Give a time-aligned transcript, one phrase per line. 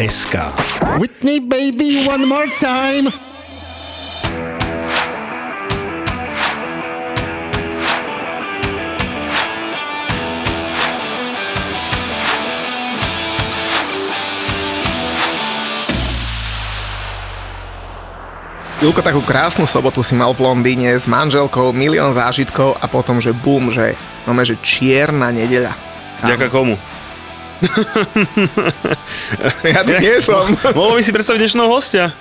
[0.00, 0.34] www.zapotur.sk
[0.98, 3.12] Whitney baby one more time.
[18.80, 23.36] Julko, takú krásnu sobotu si mal v Londýne s manželkou, milión zážitkov a potom, že
[23.36, 23.92] bum, že
[24.24, 25.76] máme, že čierna nedeľa.
[26.24, 26.80] Ďaká komu?
[29.64, 30.56] Ja tu nie som.
[30.76, 32.12] Mohol by si predstaviť dnešného hostia.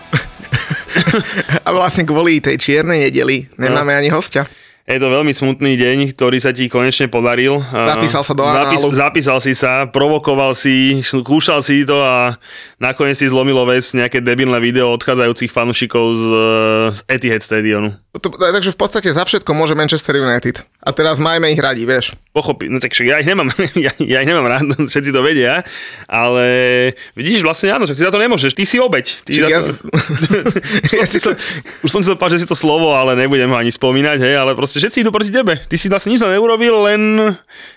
[1.63, 4.45] A vlastne kvôli tej čiernej nedeli nemáme ani hostia.
[4.89, 7.61] Je to veľmi smutný deň, ktorý sa ti konečne podaril.
[7.61, 8.89] Zapísal sa do análu.
[8.89, 12.41] Zapísal si sa, provokoval si, skúšal si to a
[12.81, 16.25] nakoniec si zlomilo ves nejaké debilné video odchádzajúcich fanúšikov z,
[16.89, 18.01] z Etihad Stadionu.
[18.17, 20.65] To, takže v podstate za všetko môže Manchester United.
[20.81, 22.17] A teraz majme ich radi, vieš.
[22.33, 23.53] Pochopí, no tak ja ich nemám,
[23.85, 25.61] ja, ja ich nemám rád, všetci to vedia,
[26.09, 26.47] ale
[27.13, 29.05] vidíš, vlastne áno, že ty za to nemôžeš, ty si obeď.
[29.21, 29.77] Ty ja, to...
[30.81, 31.31] už, som si to,
[31.85, 34.35] už som si to páči, že si to slovo, ale nebudem ho ani spomínať, hej,
[34.41, 35.59] ale proste všetci idú proti tebe.
[35.67, 37.01] Ty si vlastne nič neurobil, len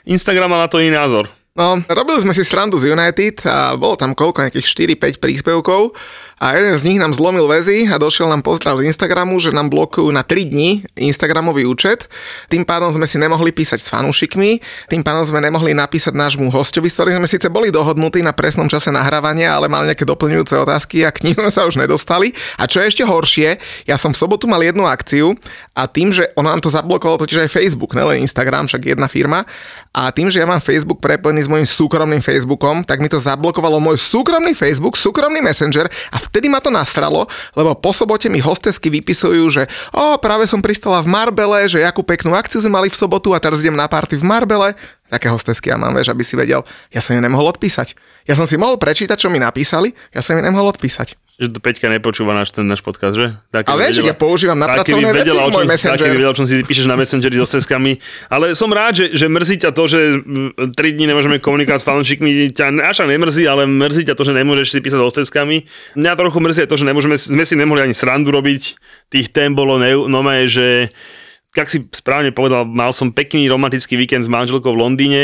[0.07, 1.27] Instagram má na to iný názor.
[1.53, 5.93] No, robili sme si srandu z United a bolo tam koľko, nejakých 4-5 príspevkov
[6.43, 9.71] a jeden z nich nám zlomil väzy a došiel nám pozdrav z Instagramu, že nám
[9.71, 12.11] blokujú na 3 dní Instagramový účet.
[12.51, 14.59] Tým pádom sme si nemohli písať s fanúšikmi,
[14.91, 18.67] tým pádom sme nemohli napísať nášmu hostovi, s ktorým sme síce boli dohodnutí na presnom
[18.67, 22.35] čase nahrávania, ale mal nejaké doplňujúce otázky a k ním sme sa už nedostali.
[22.59, 25.39] A čo je ešte horšie, ja som v sobotu mal jednu akciu
[25.79, 29.47] a tým, že ono nám to zablokovalo totiž aj Facebook, nelen Instagram, však jedna firma,
[29.95, 33.79] a tým, že ja mám Facebook prepojený s mojim súkromným Facebookom, tak mi to zablokovalo
[33.79, 38.89] môj súkromný Facebook, súkromný Messenger a vtedy ma to nasralo, lebo po sobote mi hostesky
[38.89, 42.97] vypisujú, že o, práve som pristala v Marbele, že jakú peknú akciu sme mali v
[42.97, 44.73] sobotu a teraz idem na party v Marbele.
[45.13, 47.93] Také hostesky ja mám, vieš, aby si vedel, ja som ju nemohol odpísať.
[48.25, 51.32] Ja som si mohol prečítať, čo mi napísali, ja som ju nemohol odpísať.
[51.43, 53.35] Že to Peťka nepočúva náš, ten náš podcast, že?
[53.51, 56.07] Tak, Ale vieš, ja používam na pracovné veci vedela, môj čom, tak Messenger.
[56.07, 57.99] keby vedela, o čom si píšeš na Messengeri so steskami.
[58.31, 62.55] Ale som rád, že, že mrzí ťa to, že 3 dní nemôžeme komunikovať s fanúšikmi.
[62.55, 65.67] Ťa až nemrzí, ale mrzí ťa to, že nemôžeš si písať so steskami.
[65.99, 68.79] Mňa trochu mrzí aj to, že nemôžeme, sme si nemohli ani srandu robiť.
[69.11, 70.95] Tých tém bolo nové, že
[71.53, 75.23] jak si správne povedal, mal som pekný romantický víkend s manželkou v Londýne.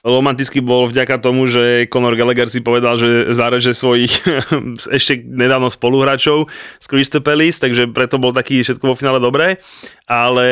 [0.00, 4.24] Romantický bol vďaka tomu, že Conor Gallagher si povedal, že zareže svojich
[4.96, 6.48] ešte nedávno spoluhráčov
[6.80, 9.60] z Crystal Palace, takže preto bol taký všetko vo finále dobré.
[10.08, 10.48] Ale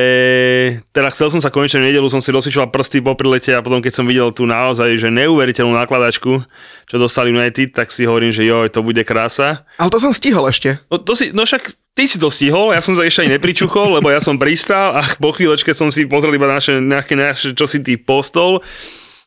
[0.93, 3.81] teda chcel som sa konečne v nedelu, som si rozsvičoval prsty po prilete a potom
[3.81, 6.45] keď som videl tu naozaj, že neuveriteľnú nakladačku,
[6.85, 9.65] čo dostali United, tak si hovorím, že joj, to bude krása.
[9.81, 10.77] Ale to som stihol ešte.
[10.93, 13.99] No, to si, no však ty si to stihol, ja som sa ešte ani nepričuchol,
[13.99, 17.65] lebo ja som pristal a po chvíľočke som si pozrel iba naše, nejaké naše, čo
[17.65, 18.61] si ty postol.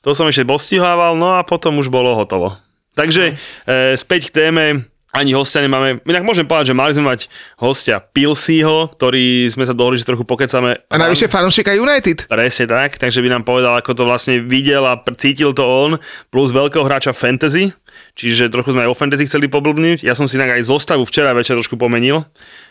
[0.02, 2.58] To som ešte postihával, no a potom už bolo hotovo.
[2.98, 3.38] Takže
[3.70, 6.00] e, späť k téme, ani hostia nemáme.
[6.08, 7.28] Inak môžem povedať, že mali sme mať
[7.60, 10.80] hostia Pilsího, ktorý sme sa dohodli, že trochu pokecame.
[10.88, 12.32] A najvyššie fanúšika United.
[12.32, 16.00] Presne tak, takže by nám povedal, ako to vlastne videl a cítil to on,
[16.32, 17.76] plus veľkého hráča fantasy,
[18.16, 20.08] čiže trochu sme aj o fantasy chceli poblbniť.
[20.08, 22.24] Ja som si inak aj zostavu včera večer trošku pomenil.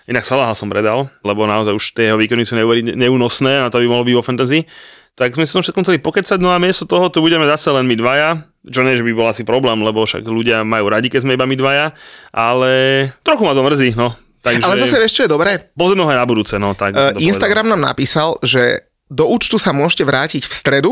[0.09, 2.57] Inak Salaha som predal, lebo naozaj už tie jeho výkony sú
[2.97, 4.65] neúnosné a to by mohlo byť o fantasy.
[5.19, 7.85] Tak sme si tom všetkom chceli pokecať, no a miesto toho tu budeme zase len
[7.85, 11.27] my dvaja, čo nie, že by bol asi problém, lebo však ľudia majú radi, keď
[11.27, 11.93] sme iba my dvaja,
[12.33, 12.73] ale
[13.21, 14.17] trochu ma to mrzí, no.
[14.41, 15.69] Takže Ale zase vieš, čo je dobré?
[15.77, 16.97] pozrieme ho aj na budúce, no tak.
[16.97, 17.29] Uh, to povedal.
[17.29, 20.91] Instagram nám napísal, že do účtu sa môžete vrátiť v stredu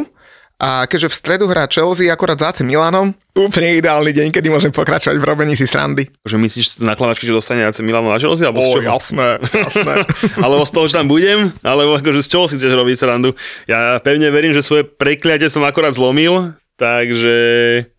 [0.58, 5.14] a keďže v stredu hrá Chelsea akorát za Milanom, úplne ideálny deň, kedy môžem pokračovať
[5.14, 6.10] v robení si srandy.
[6.26, 8.42] Že myslíš nakladačky, že dostane AC Milano na Chelsea?
[8.42, 8.82] Alebo z čoho?
[8.82, 9.94] jasné, jasné.
[10.44, 11.54] alebo z toho, že tam budem?
[11.62, 13.38] Alebo akože z čoho si chceš robiť srandu?
[13.70, 17.38] Ja pevne verím, že svoje prekliate som akorát zlomil, takže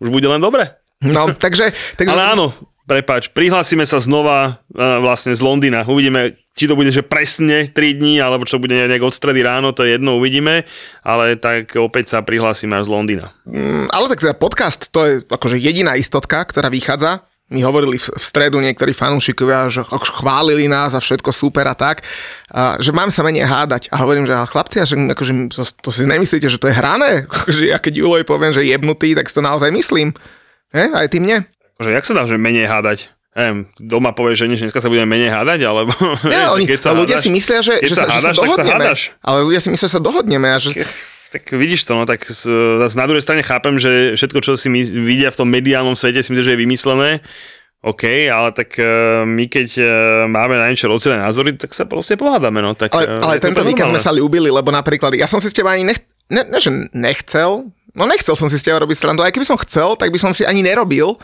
[0.04, 0.76] už bude len dobre.
[1.00, 1.72] No, takže...
[1.96, 2.52] takže Ale áno,
[2.90, 5.86] prepáč, prihlásime sa znova e, vlastne z Londýna.
[5.86, 9.70] Uvidíme, či to bude že presne 3 dní, alebo čo bude nejak od stredy ráno,
[9.70, 10.66] to je jedno, uvidíme.
[11.06, 13.38] Ale tak opäť sa prihlásime až z Londýna.
[13.46, 17.22] Mm, Ale tak teda podcast, to je akože jediná istotka, ktorá vychádza.
[17.50, 19.82] Mi hovorili v, stredu niektorí fanúšikovia, že
[20.22, 22.06] chválili nás a všetko super a tak,
[22.54, 23.90] a, že mám sa menej hádať.
[23.94, 27.24] A hovorím, že chlapci, a že akože, to, to si nemyslíte, že to je hrané?
[27.30, 30.14] Akože ja keď Juloj poviem, že jebnutý, tak si to naozaj myslím.
[30.70, 30.86] He?
[30.94, 31.50] Aj ty mne?
[31.80, 33.12] Že jak sa dá, že menej hádať?
[33.30, 35.96] neviem, doma povie, že dnes- dneska sa budeme menej hádať, alebo...
[36.28, 38.36] Nie, oni, keď sa ľudia hádaš- si myslia, že, že, sa sa, že sa hádaš,
[38.36, 38.84] tak sa dohodneme.
[38.84, 39.02] hádaš.
[39.24, 40.70] ale ľudia si myslia, že sa dohodneme a že...
[41.30, 42.50] Tak vidíš to, no tak z,
[42.82, 46.26] zase na druhej strane chápem, že všetko, čo si my vidia v tom mediálnom svete,
[46.26, 47.10] si myslím, že je vymyslené.
[47.86, 49.88] OK, ale tak uh, my keď uh,
[50.26, 52.74] máme na niečo rozdielne názory, tak sa proste pohádame, no.
[52.74, 55.56] Tak, Ale, eh, ale tento víkend sme sa ľúbili, lebo napríklad ja som si s
[55.56, 56.02] teba ani nech,
[56.34, 59.56] ne, ne, že nechcel, no nechcel som si s teba robiť srandu, aj keby som
[59.62, 61.16] chcel, tak by som si ani nerobil,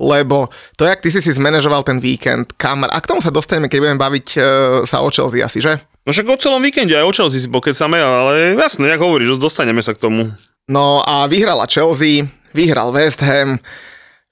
[0.00, 3.68] lebo to, jak ty si si zmanéžoval ten víkend, kamar, a k tomu sa dostaneme,
[3.68, 4.42] keď budeme baviť uh,
[4.88, 5.76] sa o Chelsea asi, že?
[6.02, 9.84] No však o celom víkende aj o Chelsea si pokecame, ale jasne, jak hovoríš, dostaneme
[9.84, 10.32] sa k tomu.
[10.66, 13.60] No a vyhrala Chelsea, vyhral West Ham,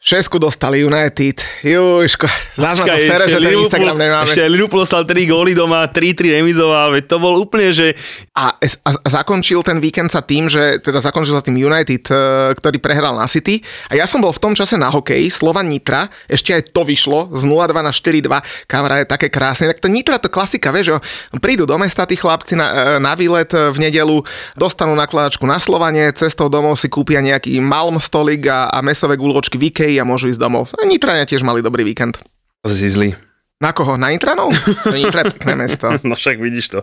[0.00, 2.24] šesku dostali United, južko,
[2.56, 4.32] zás ma to sere, že ten Instagram nemáme.
[4.32, 7.92] ešte Liverpool dostal 3 góly doma, 3-3 remizoval, veď to bol úplne, že
[8.40, 12.16] A, a, zakončil ten víkend sa tým, že teda zakončil sa tým United, eh,
[12.56, 13.60] ktorý prehral na City.
[13.92, 17.36] A ja som bol v tom čase na hokeji, Slovan Nitra, ešte aj to vyšlo
[17.36, 19.68] z 0-2 na 4-2, kamera je také krásne.
[19.68, 20.96] Tak to Nitra to klasika, vieš,
[21.44, 24.24] prídu do mesta tí chlapci na, eh, na výlet eh, v nedelu,
[24.56, 29.60] dostanú nakladačku na Slovanie, cestou domov si kúpia nejaký malm stolik a, a mesové guľočky
[29.60, 30.70] v Ikei a môžu ísť domov.
[30.78, 32.22] A Nitrania tiež mali dobrý víkend.
[32.62, 33.18] si zlý.
[33.58, 33.98] Na koho?
[33.98, 34.54] Na Nitranov?
[34.86, 35.90] To Nitra je pekné mesto.
[36.06, 36.80] No však vidíš to.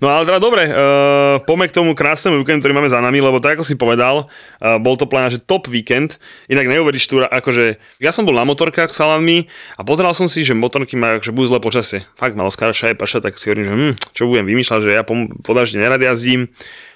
[0.00, 3.42] No ale teda dobre, uh, poďme k tomu krásnemu víkendu, ktorý máme za nami, lebo
[3.44, 6.16] tak ako si povedal, uh, bol to plán, že top víkend.
[6.48, 10.46] Inak neuveríš tu, akože ja som bol na motorkách s chalanmi a pozeral som si,
[10.46, 11.98] že motorky majú akože budú zlé počasie.
[12.16, 15.02] Fakt malo skarša aj paša, tak si hovorím, že hm, čo budem vymýšľať, že ja
[15.04, 16.48] po, po nerad jazdím.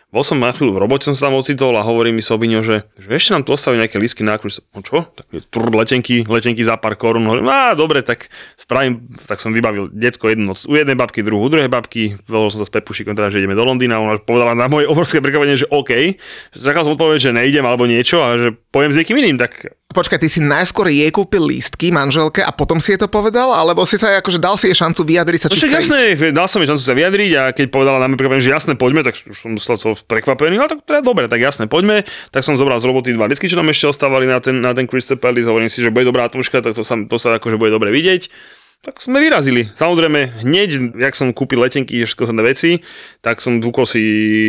[0.09, 2.89] Bol som na chvíľu v robote, som sa tam ocitol a hovorí mi Sobiňo, že,
[2.97, 4.65] že ešte nám tu ostaví nejaké lísky na kruž.
[4.73, 5.05] No čo?
[5.05, 7.29] Tak trr, letenky, letenky za pár korún.
[7.29, 11.45] Hovorím, á, dobre, tak spravím, tak som vybavil decko jednu noc u jednej babky, druhú
[11.45, 12.17] u druhej babky.
[12.25, 14.01] Veľmi som to s Pepušikom, teda, že ideme do Londýna.
[14.01, 16.17] Ona povedala na moje obrovské prekvapenie, že OK.
[16.57, 20.21] Čakal som odpoveď, že neidem alebo niečo a že pojem s niekým iným, tak Počkaj,
[20.21, 23.57] ty si najskôr jej kúpil lístky manželke a potom si jej to povedal?
[23.57, 26.61] Alebo si sa akože dal si jej šancu vyjadriť sa, No však jasné, dal som
[26.61, 29.33] jej šancu sa vyjadriť a keď povedala na mňa prekvapenie, že jasné, poďme, tak už
[29.33, 32.05] som dostal to prekvapený, ale tak teda dobre, tak jasné, poďme.
[32.29, 34.85] Tak som zobral z roboty dva disky, čo nám ešte ostávali na ten, na ten
[34.85, 37.73] Crystal Palace, hovorím si, že bude dobrá atmosféra, tak to sa, to sa akože bude
[37.73, 38.29] dobre vidieť.
[38.85, 39.73] Tak sme vyrazili.
[39.73, 42.85] Samozrejme, hneď, jak som kúpil letenky, všetko som veci,
[43.25, 44.05] tak som dúkol si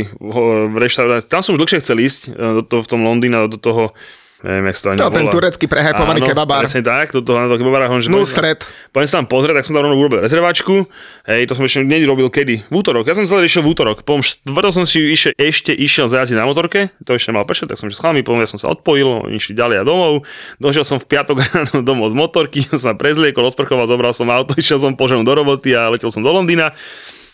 [0.06, 0.36] v,
[0.78, 1.32] reštaurácii.
[1.32, 3.98] Tam som už dlhšie chcel ísť, e, do toho, v tom Londýne, do toho
[4.44, 6.64] neviem, jak sa to ani ten turecký prehypovaný Áno, kebabár.
[6.64, 8.64] Presne tak, do toho, do kebabára, že Nusret.
[8.96, 10.88] Poďme sa tam pozrieť, tak som tam rovno urobil rezervačku.
[11.28, 12.72] Hej, to som ešte hneď robil kedy?
[12.72, 13.04] V útorok.
[13.06, 14.08] Ja som celý išiel v útorok.
[14.08, 17.78] Potom štvrtok som si išiel, ešte išiel zajazdiť na motorke, to ešte mal pršať, tak
[17.78, 20.24] som s chalami, potom ja som sa odpojil, išli ďalej a domov.
[20.58, 24.56] Došiel som v piatok ráno domov z motorky, som sa prezliekol, rozprchoval, zobral som auto,
[24.62, 26.72] išiel som po ženu do roboty a letel som do Londýna.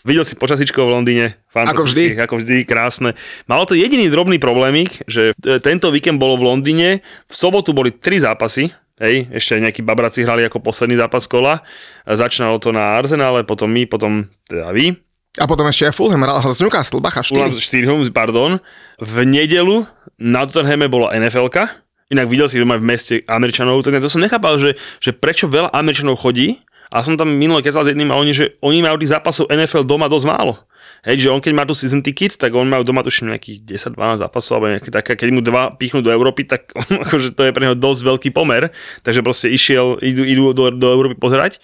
[0.06, 2.14] Videl si počasičko v Londýne, Ako vždy.
[2.14, 3.18] ako vždy, krásne.
[3.50, 7.90] Malo to jediný drobný problémik, že e, tento víkend bolo v Londýne, v sobotu boli
[7.90, 11.60] tri zápasy, Hej, ešte nejakí babraci hrali ako posledný zápas kola.
[12.08, 14.96] Začínalo to na Arsenále, potom my, potom teda vy.
[15.36, 17.84] A potom ešte aj Fulham hral z Newcastle, bacha, U nás 4.
[17.84, 18.56] 4, pardon.
[18.96, 19.84] V nedelu
[20.16, 21.84] na Tottenhame bola NFL-ka.
[22.08, 25.76] Inak videl si doma v meste Američanov, tak to som nechápal, že, že prečo veľa
[25.76, 26.64] Američanov chodí.
[26.96, 29.84] A som tam minule kecal s jedným a oni, že oni majú tých zápasov NFL
[29.84, 30.56] doma dosť málo.
[31.04, 34.24] Hej, že on keď má tu season tickets, tak on majú doma tuším nejakých 10-12
[34.24, 36.72] zápasov, alebo nejaké také, keď mu dva pichnú do Európy, tak
[37.04, 38.72] akože to je pre neho dosť veľký pomer,
[39.04, 41.60] takže proste išiel, idú, idú do, do Európy pozerať.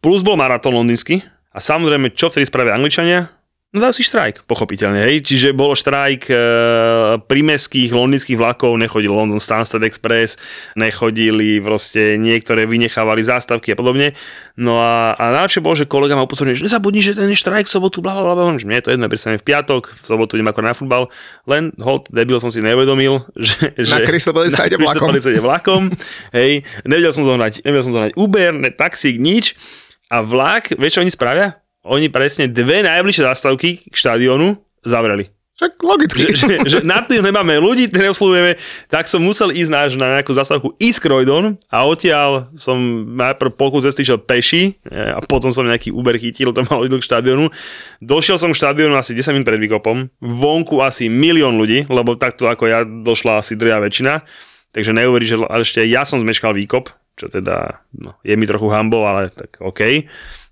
[0.00, 1.20] Plus bol maratón londýnsky
[1.52, 3.33] a samozrejme, čo vtedy spravia Angličania?
[3.74, 5.26] No dal si štrajk, pochopiteľne, hej.
[5.26, 6.36] Čiže bolo štrajk e,
[7.26, 10.38] primeských londýnskych vlakov, nechodil London Stansted Express,
[10.78, 14.14] nechodili proste, niektoré vynechávali zástavky a podobne.
[14.54, 17.66] No a, a najlepšie bolo, že kolega ma upozornil, že nezabudni, že ten je štrajk
[17.66, 20.60] v sobotu, bla, bla, bla, mne to jedno, prísane v piatok, v sobotu idem ako
[20.62, 21.10] na futbal,
[21.50, 23.74] len hold, debil som si neuvedomil, že...
[23.90, 25.10] Na Palace sa ide vlakom.
[25.18, 25.82] Sa ide vlakom,
[26.30, 29.58] hej, nevedel som zohnať, nevedel som zohnať Uber, ne, taxík, nič.
[30.14, 31.63] A vlak, vieš, čo oni spravia?
[31.84, 35.28] Oni presne dve najbližšie zastavky k štadiónu zavreli.
[35.54, 36.20] Však logicky.
[36.26, 38.58] Že, že, že na tým nemáme ľudí, ktoré oslovujeme,
[38.90, 42.74] tak som musel ísť náš na nejakú zastavku East Croydon a odtiaľ som
[43.14, 46.98] najprv pokus cesty šiel peši e, a potom som nejaký Uber chytil, to malo ísť
[46.98, 47.54] k štadiónu.
[48.02, 52.50] Došiel som k štadiónu asi 10 minút pred výkopom, vonku asi milión ľudí, lebo takto
[52.50, 54.26] ako ja došla asi drvá väčšina,
[54.74, 59.06] takže neuveríš, že ešte ja som zmeškal výkop, čo teda no, je mi trochu hambo,
[59.06, 60.02] ale tak OK.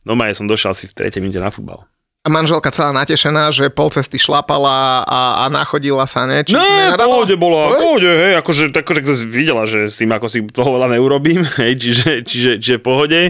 [0.03, 1.23] No ja som došiel asi v 3.
[1.23, 1.87] minúte na futbal.
[2.23, 6.47] A manželka celá natešená, že pol cesty šlapala a, a nachodila sa, ne?
[6.47, 7.27] Či nenadavala?
[7.27, 11.43] pohode bola, pohode, hej, akože, akože videla, že s tým ako si toho veľa neurobím,
[11.63, 13.21] hej, čiže, čiže, čiže v pohode.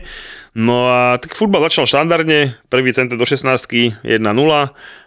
[0.52, 3.48] No a tak futbal začal štandardne, prvý center do 16
[4.04, 4.04] 1-0.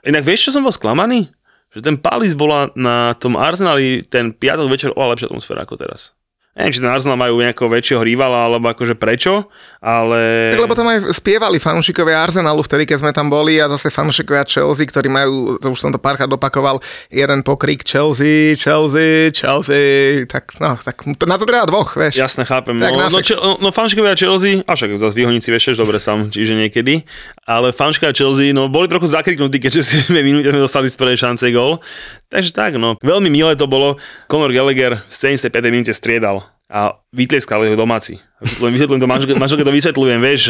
[0.10, 1.30] Inak vieš, čo som bol sklamaný?
[1.78, 6.18] Že ten Palis bola na tom Arsenali ten piatok večer oveľa lepšia atmosféra ako teraz.
[6.56, 9.52] Neviem, či ten Arsenal majú nejakého väčšieho rivala, alebo akože prečo,
[9.84, 10.56] ale...
[10.56, 14.48] Tak lebo tam aj spievali fanúšikovia Arsenalu vtedy, keď sme tam boli a zase fanúšikovia
[14.48, 16.80] Chelsea, ktorí majú, to už som to párkrát opakoval,
[17.12, 22.16] jeden pokrik Chelsea, Chelsea, Chelsea, tak no, tak to, na to treba dvoch, vieš.
[22.16, 22.80] Jasne, chápem.
[22.80, 26.32] Tak No, no, če, no fanúšikovia Chelsea, a však zase výhoníci vieš, tiež dobre sám,
[26.32, 27.04] čiže niekedy,
[27.44, 31.20] ale fanúšikovia Chelsea, no boli trochu zakriknutí, keďže si sme minúte sme dostali z prvej
[31.20, 31.84] šance gól.
[32.32, 32.96] Takže tak, no.
[33.04, 34.00] Veľmi milé to bolo.
[34.32, 35.52] Conor Gallagher v 75.
[35.68, 38.18] minúte striedal a vytlieskali ho domáci.
[38.42, 40.42] Len vysvetľujem to, manželke, manželke to vysvetľujem, vieš,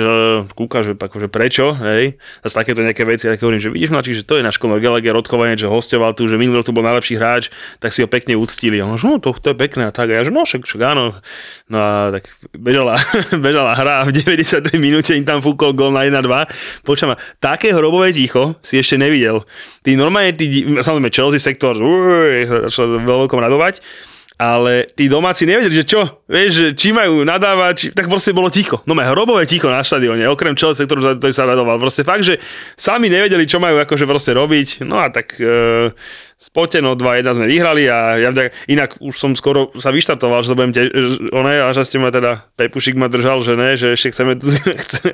[0.57, 4.23] kúka, že, akože prečo, hej, zase takéto nejaké veci, také hovorím, že vidíš mladší, že
[4.25, 7.19] to je náš Conor Gallagher odchovanie, že hostoval tu, že minulý rok tu bol najlepší
[7.19, 8.81] hráč, tak si ho pekne uctili.
[8.81, 10.65] A on, že no, to, to je pekné a tak, a ja, že no, však,
[10.65, 11.19] však áno.
[11.69, 12.95] No a tak bežala,
[13.45, 14.71] bežala hra a v 90.
[14.79, 16.25] minúte im tam fúkol gol na 1-2.
[16.87, 19.45] Počujem, také hrobové ticho si ešte nevidel.
[19.85, 23.83] Ty normálne, ty, samozrejme Chelsea sektor, uj, začal veľkom radovať,
[24.35, 28.83] ale tí domáci nevedeli, že čo, vieš, či majú nadávať, či, tak proste bolo ticho.
[28.83, 31.79] No hrobové ticho na štadióne, okrem Chelsea, ktorú ktorý sa radoval.
[31.79, 32.43] Proste fakt, že
[32.75, 34.83] sami nevedeli, čo majú akože proste robiť.
[34.83, 35.95] No a tak e,
[36.35, 40.57] spoteno 2-1 sme vyhrali a ja tak, inak už som skoro sa vyštartoval, že to
[40.59, 43.95] budem te, že, one, a že ste ma teda, Pepušik ma držal, že ne, že
[43.95, 44.35] ešte chceme,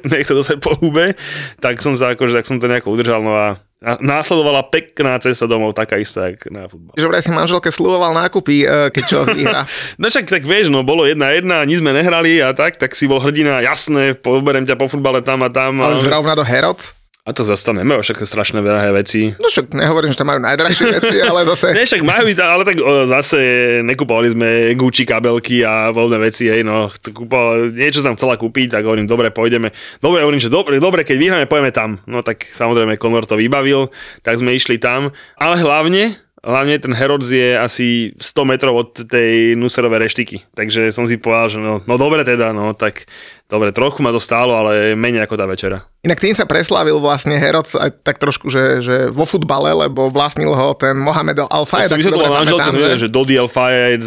[0.10, 1.14] nechce dostať po hube,
[1.62, 5.74] tak som sa akože, tak som to nejako udržal, no a následovala pekná cesta domov,
[5.74, 6.94] taká istá, jak na futbal.
[6.94, 9.66] Že vraj si manželke slúboval nákupy, e, keď Chelsea vyhrá.
[10.02, 13.10] No však tak vieš, no bolo jedna jedna, nič sme nehrali a tak, tak si
[13.10, 15.82] bol hrdina, jasné, poberem ťa po futbale tam a tam.
[15.82, 16.94] Ale A, zrovna do Heroc.
[17.22, 19.22] A to zase nemajú však strašné veľké veci.
[19.38, 21.68] No však nehovorím, že tam majú najdrahšie veci, ale zase...
[21.78, 23.40] Ne, však majú, ale tak o, zase
[23.86, 28.90] nekupovali sme Gucci kabelky a voľné veci, hej, no, kúpal, niečo som chcela kúpiť, tak
[28.90, 29.70] hovorím, dobre, pôjdeme.
[30.02, 32.02] Dobre, hovorím, že dobre, dobre, keď vyhráme, pôjdeme tam.
[32.10, 33.94] No tak samozrejme, Conor to vybavil,
[34.26, 39.54] tak sme išli tam, ale hlavne, hlavne ten Herods je asi 100 metrov od tej
[39.54, 40.38] Nuserovej reštiky.
[40.58, 43.06] Takže som si povedal, že no, no dobre teda, no tak
[43.52, 45.84] dobre, trochu ma to stálo, ale menej ako tá večera.
[46.02, 50.50] Inak tým sa preslávil vlastne Heroc aj tak trošku, že, že vo futbale, lebo vlastnil
[50.50, 51.94] ho ten Mohamed Ja Al-Fayed.
[51.94, 54.02] som si dobre vysvetloval manželke, že, že Dodi Alfayed,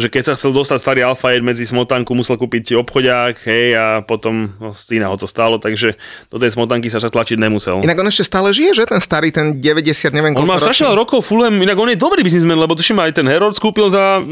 [0.00, 4.56] že keď sa chcel dostať starý Alfayed medzi smotanku, musel kúpiť obchodiak, hej, a potom
[4.56, 6.00] no, syna ho to stálo, takže
[6.32, 7.84] do tej smotanky sa však tlačiť nemusel.
[7.84, 11.28] Inak on ešte stále žije, že ten starý, ten 90, neviem On má strašne rokov
[11.28, 14.22] Fulham, inak on je dobrý biznismen, lebo tuším aj ten Herod skúpil za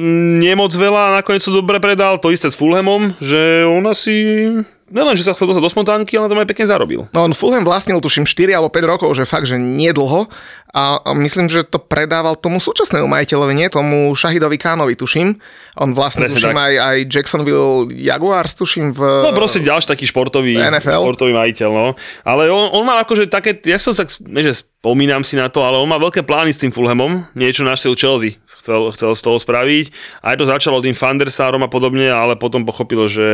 [0.40, 4.48] nemoc veľa a nakoniec to dobre predal, to isté s Fulhamom, že on asi,
[4.92, 7.00] nelen, že sa chcel dostať do smontánky, ale tam aj pekne zarobil.
[7.16, 10.28] No on Fulham vlastnil tuším 4 alebo 5 rokov, že fakt, že nie dlho
[10.76, 15.40] a, myslím, že to predával tomu súčasnému majiteľovi, nie tomu Shahidovi Kánovi, tuším.
[15.80, 16.64] On vlastnil Presne tuším tak.
[16.68, 19.00] aj, aj Jacksonville Jaguars, tuším v...
[19.24, 21.08] No proste ďalší taký športový, NFL.
[21.08, 21.96] športový majiteľ, no.
[22.28, 25.64] Ale on, on mal akože také, ja som tak, ne, že spomínam si na to,
[25.64, 29.22] ale on má veľké plány s tým Fulhamom, niečo na štýl Chelsea chcel, chcel z
[29.26, 29.86] toho spraviť.
[30.22, 33.26] Aj to začalo tým Fandersárom a podobne, ale potom pochopil, že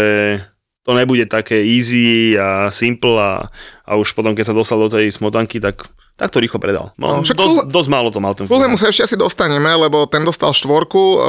[0.89, 3.53] to nebude také easy a simple a,
[3.85, 5.85] a už potom, keď sa dostal do tej smotanky, tak,
[6.17, 6.97] tak to rýchlo predal.
[6.97, 9.69] No, No, však dosť, Ful- dosť málo to mal ten Fulhamu sa ešte asi dostaneme,
[9.69, 11.21] lebo ten dostal štvorku, uh,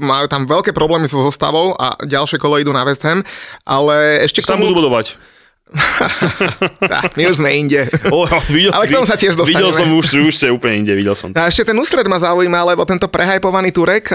[0.00, 3.20] majú tam veľké problémy so zostavou a ďalšie kolo idú na West Ham,
[3.68, 5.35] ale ešte k Tam budú budovať.
[6.80, 7.90] Tá, my už sme inde.
[8.08, 9.98] O, videl, Ale k tomu sa tiež Videl som dostaneme.
[9.98, 11.34] už, už ste úplne inde, videl som.
[11.34, 14.14] A ešte ten ústred ma zaujíma, lebo tento prehajpovaný Turek,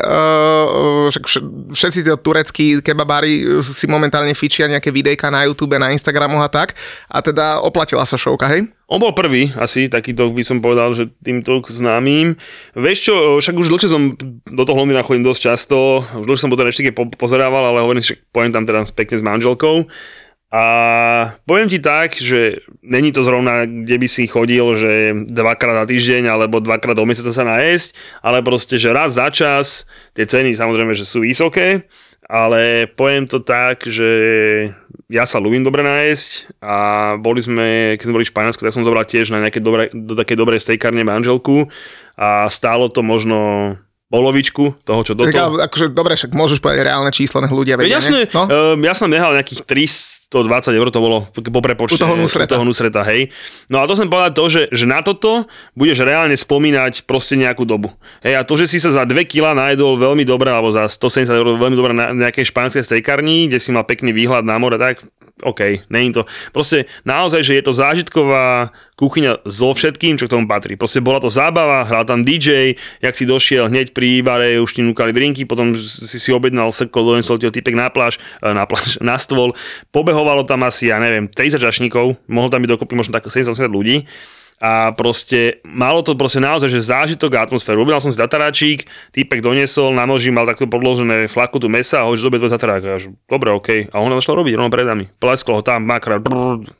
[1.11, 6.39] vš- všetci tí tureckí kebabári uh, si momentálne fičia nejaké videjka na YouTube, na Instagramu
[6.39, 6.73] a tak.
[7.07, 8.71] A teda oplatila sa šovka, hej?
[8.87, 12.35] On bol prvý, asi takýto by som povedal, že týmto známym.
[12.75, 15.77] Vieš čo, však už dlhšie som do toho Londýna chodím dosť často,
[16.11, 19.15] už dlhšie som po tej reštike po- pozerával, ale hovorím, že pojem tam teda pekne
[19.15, 19.87] s manželkou.
[20.51, 20.63] A
[21.47, 26.27] poviem ti tak, že není to zrovna, kde by si chodil, že dvakrát za týždeň
[26.27, 30.91] alebo dvakrát do mesiaca sa najesť, ale proste, že raz za čas, tie ceny samozrejme,
[30.91, 31.87] že sú vysoké,
[32.27, 34.11] ale poviem to tak, že
[35.07, 36.75] ja sa ľúbim dobre nájsť a
[37.15, 40.19] boli sme, keď sme boli v Španielsku, tak som zobral tiež na nejaké dobré, do
[40.19, 41.71] takej dobrej stejkárne manželku
[42.19, 43.75] a stálo to možno
[44.11, 45.55] polovičku toho, čo do toho.
[45.55, 48.35] akože, dobre, však môžeš povedať reálne číslo, nech ľudia vedia, jasne, ne?
[48.35, 48.43] No?
[48.43, 51.95] um, ja som nehal nejakých 320 eur, to bolo po prepočte.
[51.95, 52.59] U toho Nusreta.
[52.59, 53.31] U toho Nusreta, hej.
[53.71, 55.47] No a to som povedať to, že, že na toto
[55.79, 57.95] budeš reálne spomínať proste nejakú dobu.
[58.19, 61.31] Hej, a to, že si sa za 2 kg najedol veľmi dobre, alebo za 170
[61.31, 64.99] eur veľmi dobre na nejakej španielskej stejkarni, kde si mal pekný výhľad na more, tak
[65.41, 66.29] OK, není to.
[66.53, 70.77] Proste naozaj, že je to zážitková kuchyňa so všetkým, čo k tomu patrí.
[70.77, 74.81] Proste bola to zábava, hral tam DJ, jak si došiel hneď pri bare, už ti
[74.85, 78.99] núkali drinky, potom si si objednal srkol, donesol ti typek na pláž, eh, na pláž,
[79.03, 79.57] na stôl.
[79.89, 84.05] Pobehovalo tam asi, ja neviem, 30 žašníkov, mohol tam byť dokopy možno tak 70 ľudí.
[84.61, 87.81] A proste malo to proste naozaj, že zážitok a atmosféru.
[87.81, 92.29] Objednal som si tataráčik, týpek doniesol, na noži mal takto podložené flakotu mesa a hoď
[92.29, 92.81] dobe tvoj tatarák.
[92.85, 93.89] Ja, dobre, OK.
[93.89, 95.09] A on začal robiť rovno pred nami.
[95.17, 96.21] Plesklo ho tam, makra,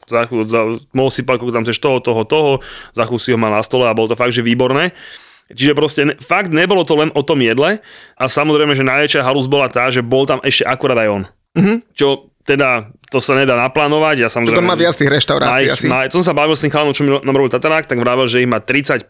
[0.06, 2.52] za chvíľu, za- mohol si koľko tam chceš toho, toho, toho,
[2.94, 4.94] za chvíľu si ho mal na stole a bolo to fakt, že výborné.
[5.52, 7.84] Čiže proste ne, fakt nebolo to len o tom jedle
[8.16, 11.24] a samozrejme, že najväčšia halus bola tá, že bol tam ešte akurát aj on.
[11.60, 11.78] Mm-hmm.
[11.92, 14.16] Čo teda, to sa nedá naplánovať.
[14.26, 15.88] Ja samozrejme, má viac tých reštaurácií ich, asi.
[15.88, 18.42] má, som sa bavil s tým chalanom, čo mi nám robil Tatarák, tak vravel, že
[18.42, 19.08] ich má 35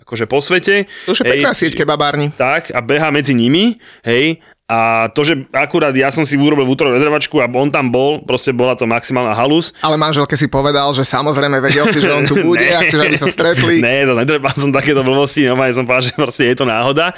[0.00, 0.88] akože po svete.
[1.04, 2.32] To už je pekná sieť kebabárni.
[2.32, 6.78] Tak, a beha medzi nimi, hej, a to, že akurát ja som si urobil v
[6.78, 9.74] útorok rezervačku a on tam bol, proste bola to maximálna halus.
[9.82, 13.18] Ale manželke si povedal, že samozrejme vedel si, že on tu bude a chceš, aby
[13.18, 13.82] sa stretli.
[13.82, 17.10] Ne, to netreba som takéto blbosti, normálne som povedal, že proste je to náhoda.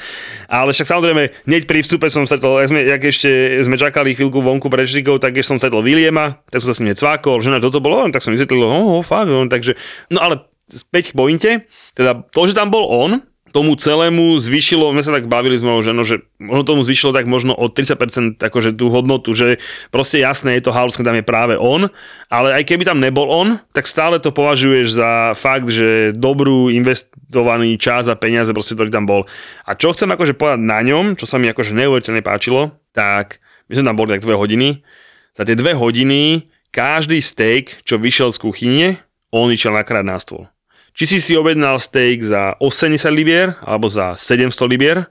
[0.48, 3.28] Ale však samozrejme, hneď pri vstupe som stretol, jak, sme, jak ešte
[3.68, 6.80] sme čakali chvíľku vonku pred Štrikou, tak ešte som stretol Williama, tak som sa s
[6.80, 9.76] ním necvákol, že na toto bolo, on, tak som vysvetlil, oh, oh, fakt, on, takže,
[10.08, 10.40] no ale
[10.72, 11.50] späť k pointe,
[11.92, 13.20] teda to, že tam bol on,
[13.52, 17.28] tomu celému zvyšilo, my sa tak bavili s mojou ženou, že možno tomu zvyšilo tak
[17.28, 19.60] možno o 30% akože tú hodnotu, že
[19.92, 21.92] proste jasné je to keď tam je práve on,
[22.32, 27.76] ale aj keby tam nebol on, tak stále to považuješ za fakt, že dobrú investovaný
[27.76, 29.28] čas a peniaze proste, ktorý tam bol.
[29.68, 33.76] A čo chcem akože povedať na ňom, čo sa mi akože neuveriteľne páčilo, tak my
[33.76, 34.80] sme tam boli tak dve hodiny,
[35.32, 38.88] za tie dve hodiny každý steak, čo vyšiel z kuchyne,
[39.32, 40.51] on išiel nakrát na stôl.
[40.92, 45.08] Či si si objednal steak za 80 libier alebo za 700 libier,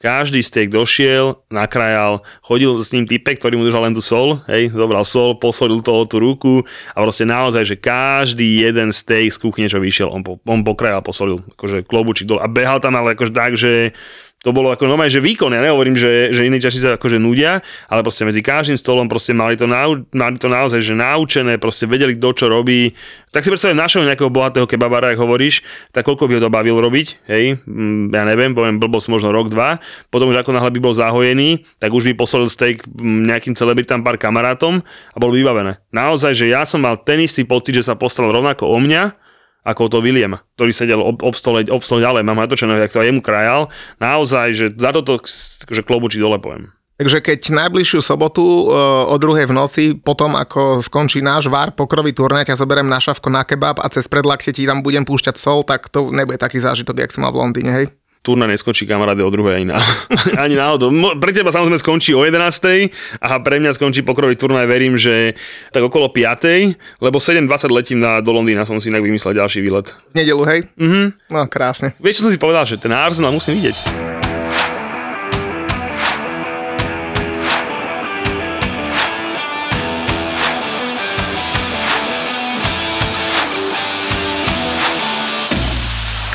[0.00, 4.72] každý steak došiel, nakrajal, chodil s ním typek, ktorý mu držal len tú sol, hej,
[4.72, 6.64] zobral sol, posolil toho tú ruku
[6.96, 11.04] a proste naozaj, že každý jeden steak z kuchyne, čo vyšiel, on, po, on pokrajal,
[11.04, 13.92] posolil, akože klobučík dole a behal tam ale akože tak, že
[14.40, 17.60] to bolo ako normálne, že výkon, ja nehovorím, že, že iní čaši sa akože nudia,
[17.92, 21.84] ale proste medzi každým stolom proste mali to, nau, mali to naozaj, že naučené, proste
[21.84, 22.96] vedeli, kto čo robí.
[23.36, 25.60] Tak si predstavím našeho nejakého bohatého kebabára, ak hovoríš,
[25.92, 29.52] tak koľko by ho to bavil robiť, hej, mm, ja neviem, poviem blbosť možno rok,
[29.52, 29.76] dva,
[30.08, 34.00] potom už ako náhle by bol zahojený, tak už by posolil steak mm, nejakým celebritám
[34.00, 34.80] pár kamarátom
[35.12, 35.84] a bolo vybavené.
[35.92, 39.19] Naozaj, že ja som mal ten istý pocit, že sa postaral rovnako o mňa,
[39.64, 43.02] ako to William, ktorý sedel ob, ob, stole, ob stole ďalej, mám natočené, jak to
[43.04, 43.68] aj jemu krajal.
[44.00, 45.20] Naozaj, že za toto
[45.68, 46.72] že klobučí dole poviem.
[47.00, 52.12] Takže keď najbližšiu sobotu uh, o druhej v noci, potom ako skončí náš vár pokrový
[52.12, 55.64] turnaj, ťa zoberiem na šavko na kebab a cez predlakte ti tam budem púšťať sol,
[55.64, 57.86] tak to nebude taký zážitok, jak som mal v Londýne, hej?
[58.20, 59.80] Turna neskončí kamaráde o druhej ani, na,
[60.44, 60.92] ani náhodou.
[61.16, 62.92] Pre teba samozrejme skončí o 11.
[63.20, 65.34] a pre mňa skončí pokrový turnaj, verím, že
[65.72, 67.00] tak okolo 5.
[67.00, 69.96] lebo 7.20 letím na, do Londýna, som si inak vymyslel ďalší výlet.
[70.12, 70.60] V nedelu, hej?
[70.76, 71.32] Mhm.
[71.32, 71.96] No, krásne.
[71.96, 74.19] Vieš, čo som si povedal, že ten Arsenal musím vidieť.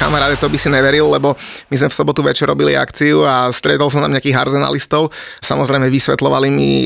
[0.06, 1.34] Kamaráde, to by si neveril, lebo
[1.74, 5.10] my sme v sobotu večer robili akciu a stretol som tam nejakých arzenalistov.
[5.42, 6.86] Samozrejme vysvetlovali mi,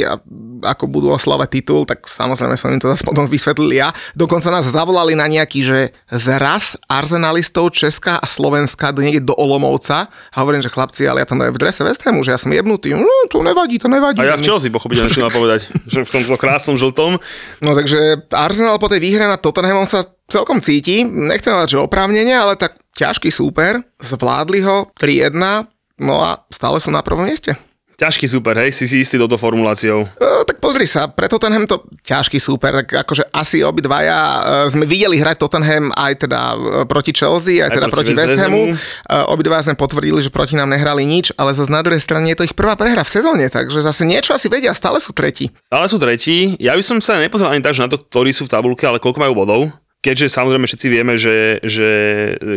[0.64, 3.92] ako budú oslavať titul, tak samozrejme som im to zase potom vysvetlil ja.
[4.16, 5.80] Dokonca nás zavolali na nejaký, že
[6.16, 10.08] zraz arzenalistov Česká a Slovenska do niekde do Olomovca.
[10.08, 12.96] A hovorím, že chlapci, ale ja tam v drese West Hamu, že ja som jebnutý.
[12.96, 14.24] No, to nevadí, to nevadí.
[14.24, 17.20] A ja v Chelsea pochopiteľne si mal povedať, že v tomto krásnom žltom.
[17.60, 22.32] No takže Arsenal po tej výhre nad Tottenhamom sa celkom cíti, nechcem povedať, že oprávnene,
[22.32, 25.32] ale tak ťažký súper, zvládli ho 3-1,
[26.04, 27.56] no a stále sú na prvom mieste.
[28.00, 30.08] Ťažký super, hej, si si istý touto formuláciou.
[30.08, 34.40] E, tak pozri sa, pre Tottenham to ťažký súper, tak akože asi obidvaja e,
[34.72, 36.58] sme videli hrať Tottenham aj teda e,
[36.88, 38.40] proti Chelsea, aj, Aj teda proti, proti West.
[38.40, 38.72] Hamu.
[38.72, 38.76] E,
[39.28, 42.48] obidvaja sme potvrdili, že proti nám nehrali nič, ale zase na druhej strane je to
[42.48, 45.52] ich prvá prehra v sezóne, takže zase niečo asi vedia, stále sú tretí.
[45.68, 46.56] Stále sú tretí.
[46.56, 49.04] Ja by som sa nepozeral ani tak, že na to, ktorí sú v tabulke, ale
[49.04, 49.62] koľko majú bodov.
[50.00, 51.90] Keďže samozrejme všetci vieme, že, že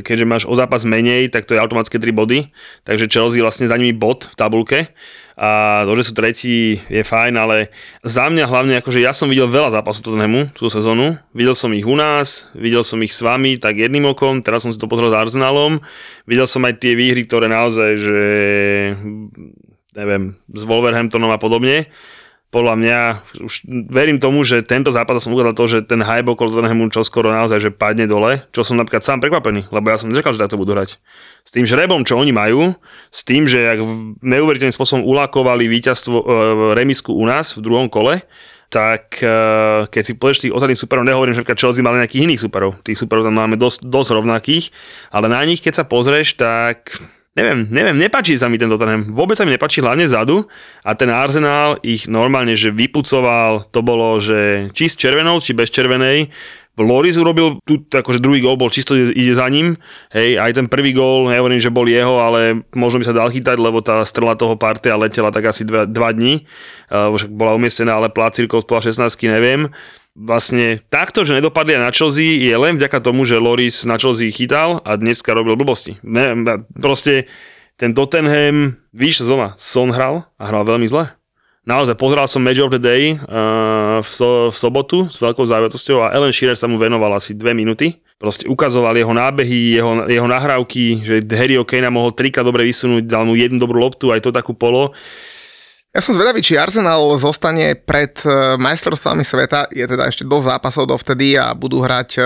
[0.07, 2.39] keďže máš o zápas menej, tak to je automaticky 3 body.
[2.87, 4.95] Takže Chelsea vlastne za nimi bod v tabulke.
[5.35, 7.75] A to, že sú tretí, je fajn, ale
[8.07, 11.19] za mňa hlavne, akože ja som videl veľa zápasov Tottenhamu túto sezónu.
[11.35, 14.71] Videl som ich u nás, videl som ich s vami tak jedným okom, teraz som
[14.71, 15.83] si to pozrel s Arsenalom.
[16.31, 18.23] Videl som aj tie výhry, ktoré naozaj, že
[19.99, 21.91] neviem, s Wolverhamptonom a podobne
[22.53, 22.99] podľa mňa,
[23.49, 27.33] už verím tomu, že tento zápas som ukázal to, že ten hype okolo Tottenhamu skoro
[27.33, 30.61] naozaj, že padne dole, čo som napríklad sám prekvapený, lebo ja som nečakal, že takto
[30.61, 31.01] budú hrať.
[31.49, 32.77] S tým žrebom, čo oni majú,
[33.09, 33.81] s tým, že jak
[34.21, 36.25] neuveriteľným spôsobom ulakovali víťazstvo e,
[36.77, 38.21] remisku u nás v druhom kole,
[38.69, 39.33] tak e,
[39.89, 43.25] keď si povieš tých ostatných superov, nehovorím, že Chelsea mali nejakých iných superov, tých superov
[43.25, 44.69] tam máme dosť, dosť rovnakých,
[45.09, 47.01] ale na nich, keď sa pozrieš, tak
[47.33, 49.09] neviem, neviem, nepáči sa mi tento Tottenham.
[49.13, 50.45] Vôbec sa mi nepáči hlavne zadu
[50.85, 55.73] a ten Arsenal ich normálne, že vypucoval, to bolo, že či s červenou, či bez
[55.73, 56.29] červenej,
[56.81, 59.77] Loris urobil tu, akože druhý gól bol čisto ide za ním,
[60.09, 63.61] hej, aj ten prvý gól, nehovorím, že bol jeho, ale možno by sa dal chytať,
[63.61, 66.49] lebo tá strela toho partia letela tak asi dva, dva dní,
[66.89, 69.69] uh, však bola umiestnená, ale plácirkov spola 16 neviem.
[70.13, 74.85] Vlastne takto, že nedopadli na Chelsea, je len vďaka tomu, že Loris na Chelsea chytal
[74.85, 75.97] a dneska robil blbosti.
[76.05, 76.37] Ne,
[76.77, 77.33] proste
[77.81, 81.17] ten Tottenham, víš, doma, Son hral a hral veľmi zle
[81.63, 86.03] naozaj pozeral som Match of the Day uh, v, so, v sobotu s veľkou záviatosťou
[86.03, 88.03] a Ellen Shearer sa mu venoval asi dve minúty.
[88.19, 93.27] Proste ukazoval jeho nábehy, jeho, jeho nahrávky, že Harry O'Kane mohol trikrát dobre vysunúť, dal
[93.27, 94.95] mu jednu dobrú loptu, aj to takú polo.
[95.93, 99.69] Ja som zvedavý, či Arsenal zostane pred e, majstrovstvami sveta.
[99.69, 102.25] Je teda ešte dosť zápasov dovtedy a budú hrať, e,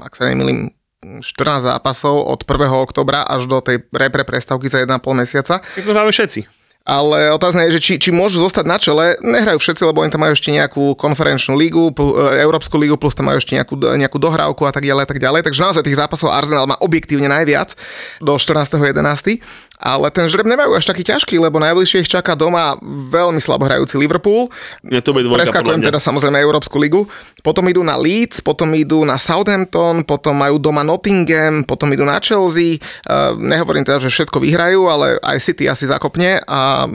[0.00, 0.72] ak sa nemýlim,
[1.04, 2.72] 14 zápasov od 1.
[2.72, 5.60] oktobra až do tej repre prestavky za 1,5 mesiaca.
[5.60, 6.48] Tak to máme všetci.
[6.82, 9.14] Ale otázne je, že či, či môžu zostať na čele.
[9.22, 13.30] Nehrajú všetci, lebo oni tam majú ešte nejakú konferenčnú lígu, e, Európsku lígu, plus tam
[13.30, 15.46] majú ešte nejakú, nejakú dohrávku a tak ďalej, a tak ďalej.
[15.46, 17.78] Takže naozaj tých zápasov Arsenal má objektívne najviac
[18.18, 19.38] do 14.11.
[19.82, 23.98] Ale ten žreb nemajú až taký ťažký, lebo najbližšie ich čaká doma veľmi slabo hrajúci
[23.98, 24.46] Liverpool.
[24.86, 27.02] Je to dvojka, Preskakujem teda samozrejme Európsku ligu.
[27.42, 32.22] Potom idú na Leeds, potom idú na Southampton, potom majú doma Nottingham, potom idú na
[32.22, 32.78] Chelsea.
[33.02, 36.86] Uh, nehovorím teda, že všetko vyhrajú, ale aj City asi zakopne a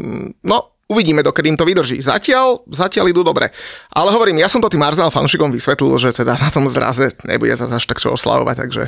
[0.47, 1.99] no, uvidíme, dokedy im to vydrží.
[1.99, 3.51] Zatiaľ, zatiaľ idú dobre.
[3.91, 7.51] Ale hovorím, ja som to tým Arsenal fanšikom vysvetlil, že teda na tom zraze nebude
[7.51, 8.83] zase až tak čo oslavovať, takže...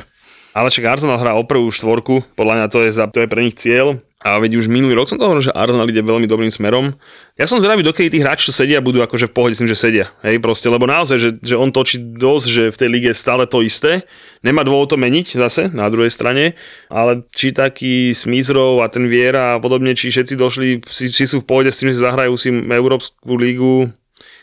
[0.50, 3.46] Ale však Arsenal hrá o prvú štvorku, podľa mňa to je, za, to je pre
[3.46, 4.02] nich cieľ.
[4.20, 6.92] A veď už minulý rok som to hovoril, že Arsenal ide veľmi dobrým smerom.
[7.40, 9.80] Ja som zvedavý, dokedy tí hráči, čo sedia, budú akože v pohode s tým, že
[9.80, 10.12] sedia.
[10.20, 13.64] Hej, proste, lebo naozaj, že, že on točí dosť, že v tej lige stále to
[13.64, 14.04] isté.
[14.44, 16.52] Nemá dôvod to meniť zase na druhej strane,
[16.92, 21.40] ale či taký Smizrov a ten Viera a podobne, či všetci došli, či, či sú
[21.40, 23.88] v pohode s tým, že zahrajú si Európsku lígu,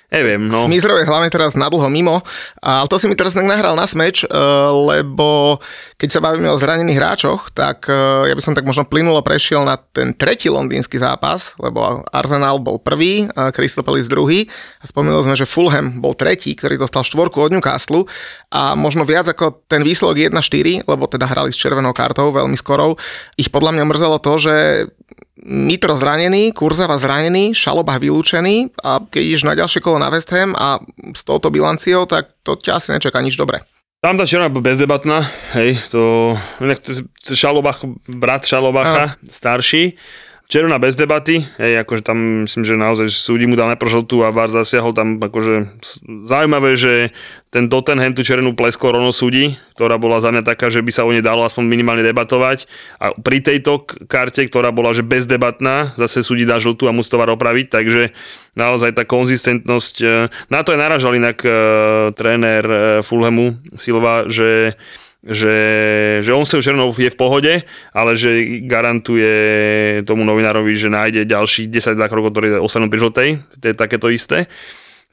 [0.08, 0.64] Neviem, no.
[0.64, 2.24] Smizrov je hlavne teraz nadlho mimo,
[2.64, 4.32] ale to si mi teraz tak nahral na smeč, eh,
[4.72, 5.60] lebo
[6.00, 9.68] keď sa bavíme o zranených hráčoch, tak eh, ja by som tak možno plynulo prešiel
[9.68, 14.48] na ten tretí londýnsky zápas, lebo Arsenal bol prvý, Crystal Palace druhý
[14.80, 18.08] a spomínali sme, že Fulham bol tretí, ktorý dostal štvorku od Newcastle
[18.48, 22.96] a možno viac ako ten výsledok 1-4, lebo teda hrali s červenou kartou veľmi skorou,
[23.36, 24.56] ich podľa mňa mrzelo to, že
[25.48, 30.58] Mitro zranený, Kurzava zranený, Šalobach vylúčený a keď ideš na ďalšie kolo na West Ham
[30.58, 30.82] a
[31.14, 33.62] s touto bilanciou, tak to ťa asi nečaká nič dobré.
[33.98, 35.26] Tam tá černá bezdebatná,
[35.58, 36.34] hej, to,
[37.26, 39.34] to Šalobach, brat Šalobacha, no.
[39.34, 39.98] starší,
[40.48, 44.32] Červená bez debaty, hej, akože tam myslím, že naozaj súdi mu dal najprv žltú a
[44.32, 45.84] VAR zasiahol tam akože
[46.24, 47.12] zaujímavé, že
[47.52, 51.04] ten Tottenham tú červenú pleskol rovno súdi, ktorá bola za mňa taká, že by sa
[51.04, 52.64] o nej dalo aspoň minimálne debatovať.
[52.96, 57.20] A pri tejto karte, ktorá bola že bezdebatná, zase súdi dá žltú a musí to
[57.20, 58.16] VAR opraviť, takže
[58.56, 64.80] naozaj tá konzistentnosť, e, na to je naražal inak uh, tréner uh, Fulhamu Silva, že
[65.28, 65.58] že,
[66.24, 67.54] že on sa Černov je v pohode,
[67.92, 69.36] ale že garantuje
[70.08, 73.30] tomu novinárovi, že nájde ďalších 10 krokov, ktoré ostanú pri žltej.
[73.60, 74.48] To je takéto isté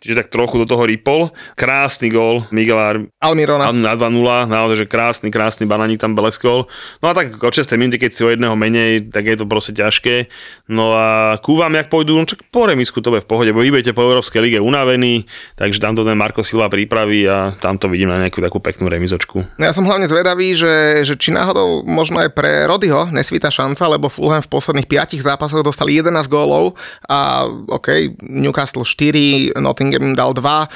[0.04, 1.32] čiže tak trochu do toho ripol.
[1.56, 3.72] Krásny gól Miguel Almirona.
[3.72, 6.68] Na 2-0, naozaj, že krásny, krásny bananík tam beleskol.
[7.00, 9.72] No a tak o 6 minúte, keď si o jedného menej, tak je to proste
[9.72, 10.28] ťažké.
[10.68, 13.72] No a kúvam, jak pôjdu, no čak po remisku to bude v pohode, bo vy
[13.72, 15.24] budete po Európskej lige unavený,
[15.56, 18.92] takže tam to ten Marko Silva pripraví a tam to vidím na nejakú takú peknú
[18.92, 19.56] remizočku.
[19.56, 24.12] Ja som hlavne zvedavý, že, že či náhodou možno aj pre Rodyho nesvíta šanca, lebo
[24.12, 26.76] Fulham v posledných 5 zápasoch dostali 11 gólov
[27.08, 30.68] a OK, Newcastle 4, Nottingham Birmingham im dal 2.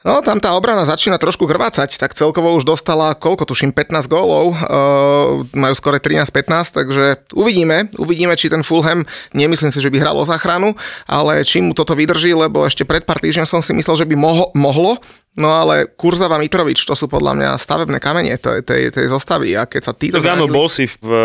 [0.00, 4.56] No, tam tá obrana začína trošku krvácať, tak celkovo už dostala, koľko tuším, 15 gólov,
[4.56, 7.04] uh, majú skore 13-15, takže
[7.36, 9.04] uvidíme, uvidíme, či ten Fulham,
[9.36, 10.72] nemyslím si, že by hral o záchranu,
[11.04, 14.16] ale či mu toto vydrží, lebo ešte pred pár týždňom som si myslel, že by
[14.16, 14.96] mohlo, mohlo
[15.38, 19.62] No ale Kurzava Mitrovič, to sú podľa mňa stavebné kamene tej, tej, tej zostavy a
[19.62, 20.18] keď sa títo...
[20.18, 21.20] Tak áno, bol si v uh,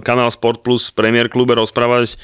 [0.00, 2.16] kanál Sport Plus Premier klube rozprávať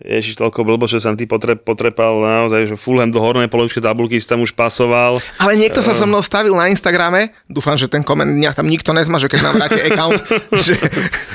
[0.00, 4.16] Ježiš, toľko blbo, že som ty potre, potrepal naozaj, že Fulham do hornej polovičky tabulky
[4.16, 5.20] si tam už pasoval.
[5.36, 8.96] Ale niekto sa so mnou stavil na Instagrame, dúfam, že ten koment nejak tam nikto
[8.96, 10.24] nezmaže, keď nám vráte account,
[10.64, 10.80] že,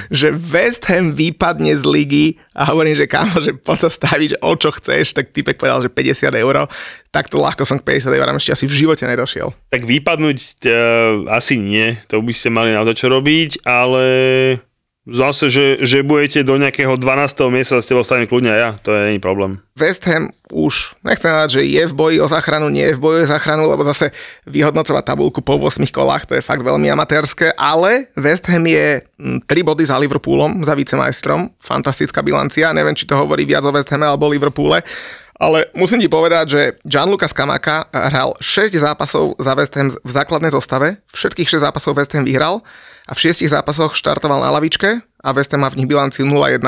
[0.09, 2.25] že West Ham vypadne z ligy
[2.57, 5.85] a hovorím, že kámo, že poď sa staviť, že o čo chceš, tak typek povedal,
[5.85, 6.65] že 50 eur,
[7.13, 9.53] tak to ľahko som k 50 eur ešte asi v živote nedošiel.
[9.69, 14.03] Tak vypadnúť uh, asi nie, to by ste mali na to čo robiť, ale
[15.05, 17.53] Zase, že, že budete do nejakého 12.
[17.53, 19.61] miesta, s tebou stane kľudne ja, to je není problém.
[19.77, 23.17] West Ham už, nechcem povedať, že je v boji o záchranu, nie je v boji
[23.21, 24.09] o záchranu, lebo zase
[24.49, 29.45] vyhodnocovať tabulku po 8 kolách, to je fakt veľmi amatérske, ale West Ham je 3
[29.45, 34.09] body za Liverpoolom, za vicemajstrom, fantastická bilancia, neviem, či to hovorí viac o West Hame
[34.09, 34.81] alebo Liverpoole,
[35.35, 40.51] Ale musím ti povedať, že Gianluca Skamaka hral 6 zápasov za West Ham v základnej
[40.51, 42.63] zostave, všetkých 6 zápasov West Ham vyhral
[43.03, 46.63] a v 6 zápasoch štartoval na lavičke a West Ham má v nich bilanciu 0-1-5.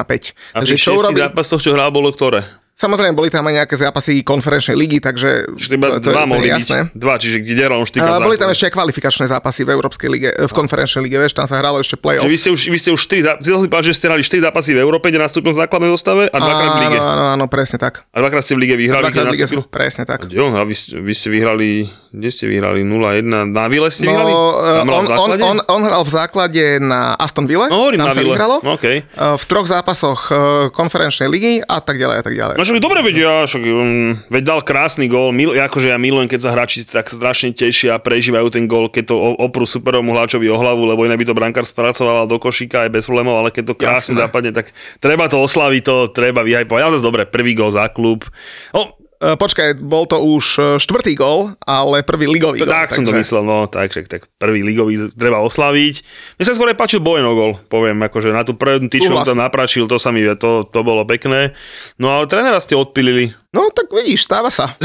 [0.51, 1.23] A Takže čo urobí...
[1.23, 2.43] zápasoch, čo hral, bolo ktoré?
[2.78, 6.54] Samozrejme, boli tam aj nejaké zápasy konferenčnej ligy, takže čiže iba to, dva to mohli
[6.54, 6.94] jasné.
[6.94, 6.94] byť.
[6.94, 10.30] Dva, čiže kde hral on A boli tam ešte aj kvalifikačné zápasy v Európskej lige,
[10.30, 12.30] v konferenčnej lige, vieš, tam sa hralo ešte play-off.
[12.30, 13.02] Čiže vy ste už, vy ste už
[13.42, 16.70] 4, že ste hrali 4 zápasy v Európe, kde nastúpil v základnej zostave a dvakrát
[16.70, 16.98] v lige.
[17.02, 18.06] Áno, áno, presne tak.
[18.13, 19.66] A dvakrát ste v lige vyhrali, kde nastúpil?
[19.74, 20.30] Presne tak.
[20.30, 24.30] Jo, a vy, vy ste vyhrali, kde ste vyhrali 0-1, na Vile ste vyhrali?
[24.30, 28.22] No, on, on, on, on, hral v základe na Aston Ville, no, tam na sa
[28.22, 28.62] vyhralo.
[28.78, 29.02] Okay.
[29.18, 30.34] V troch zápasoch e,
[30.70, 32.56] konferenčnej ligy a tak ďalej a tak ďalej.
[32.62, 35.32] No však dobre vedia, však um, veď dal krásny gól.
[35.32, 39.10] Mil, akože ja milujem, keď sa hráči tak strašne tešia a prežívajú ten gól, keď
[39.10, 42.91] to oprú superomu hráčovi o hlavu, lebo inak by to brankár spracoval do košíka aj
[42.91, 44.23] bez problémov, ale keď to krásne Jasné.
[44.27, 46.82] zapadne, tak treba to oslaviť, to treba vyhajpovať.
[46.84, 48.27] Ale zase dobre, prvý gól za klub.
[48.75, 52.69] No, počkaj, bol to už e, štvrtý gol, ale prvý ligový gol.
[52.69, 53.01] Tak takže...
[53.01, 55.95] som to myslel, no tak, tak, tak prvý ligový treba oslaviť.
[56.38, 59.89] Mne sa skôr aj páčil Bojeno gol, poviem, akože na tú prvú tyčku to napračil,
[59.89, 61.58] to sa mi, to, to bolo pekné.
[61.97, 64.78] No ale trénera ste odpilili, No tak vidíš, stáva sa.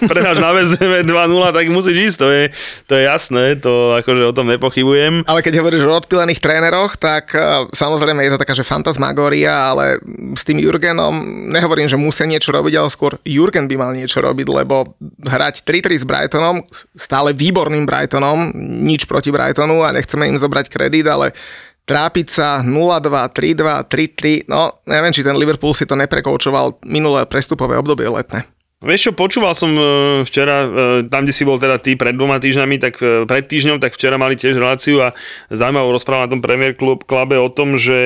[0.00, 2.44] Prehráš na VSDV 2-0, tak musíš ísť, to je,
[2.88, 5.28] to je jasné, to akože o tom nepochybujem.
[5.28, 10.00] Ale keď hovoríš o odpilených tréneroch, tak uh, samozrejme je to taká, že fantasmagória, ale
[10.32, 11.20] s tým Jurgenom
[11.52, 14.96] nehovorím, že musia niečo robiť, ale skôr Jurgen by mal niečo robiť, lebo
[15.28, 16.64] hrať 3-3 s Brightonom,
[16.96, 18.56] stále výborným Brightonom,
[18.88, 21.36] nič proti Brightonu a nechceme im zobrať kredit, ale
[21.84, 27.76] trápiť sa 0-2, 3-2, 3-3, no neviem, či ten Liverpool si to neprekoučoval minulé prestupové
[27.76, 28.48] obdobie letné.
[28.84, 29.80] Vieš čo, počúval som e,
[30.28, 30.68] včera, e,
[31.08, 34.20] tam, kde si bol teda ty pred dvoma týždňami, tak e, pred týždňom, tak včera
[34.20, 35.16] mali tiež reláciu a
[35.48, 37.96] zaujímavú rozprávu na tom Premier Club Clube o tom, že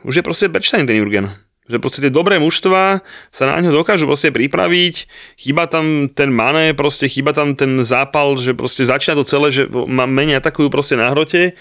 [0.00, 1.28] už je proste prečítaný ten Jurgen.
[1.68, 4.94] Že proste tie dobré mužstva sa na ňo dokážu proste pripraviť,
[5.36, 9.68] chýba tam ten mané, proste chýba tam ten zápal, že proste začína to celé, že
[9.88, 11.52] menej atakujú proste na hrote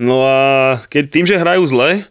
[0.00, 0.38] No a
[0.88, 2.06] keď tým, že hrajú zle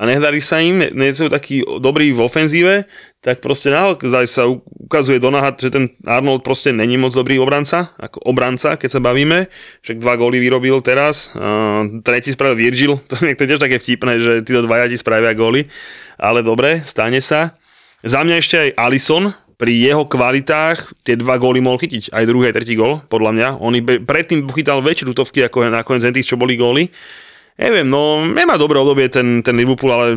[0.00, 2.88] a nedarí sa im, nie sú takí dobrí v ofenzíve,
[3.20, 7.92] tak proste naozaj sa ukazuje do náhad, že ten Arnold proste není moc dobrý obranca,
[8.00, 9.52] ako obranca, keď sa bavíme.
[9.84, 14.32] Však dva góly vyrobil teraz, a tretí spravil Virgil, to je tiež také vtipné, že
[14.40, 15.68] títo dvaja ti spravia góly,
[16.16, 17.52] ale dobre, stane sa.
[18.00, 22.16] Za mňa ešte aj Alison, pri jeho kvalitách tie dva góly mohol chytiť.
[22.16, 23.48] Aj druhý, aj tretí gól, podľa mňa.
[23.60, 23.76] On
[24.08, 26.88] predtým chytal väčšie tutovky ako nakoniec tých, čo boli góly.
[27.60, 30.16] Neviem, no nemá dobré obdobie ten, ten Liverpool, ale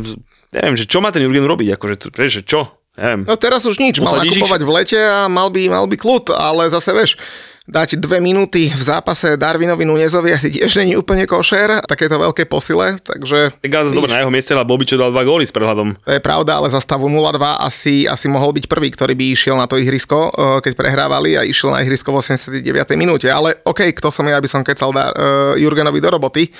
[0.55, 2.71] neviem, že čo má ten Jurgen robiť, akože, vieš, že čo?
[2.95, 3.27] Neviem.
[3.27, 6.71] No teraz už nič, mal nakupovať v lete a mal by, mal by kľud, ale
[6.71, 7.19] zase vieš,
[7.63, 12.99] dať dve minúty v zápase Darwinovi Nunezovi asi tiež není úplne košer, takéto veľké posile,
[12.99, 13.55] takže...
[13.63, 15.95] Tak ale dobre, na jeho mieste ale Bobby, čo dal dva góly s prehľadom.
[16.03, 19.55] To je pravda, ale za stavu 0-2 asi, asi mohol byť prvý, ktorý by išiel
[19.55, 22.99] na to ihrisko, eh, keď prehrávali a išiel na ihrisko v 89.
[22.99, 23.31] minúte.
[23.31, 26.51] Ale OK, kto som ja, aby som kecal da, uh, Jurgenovi do roboty.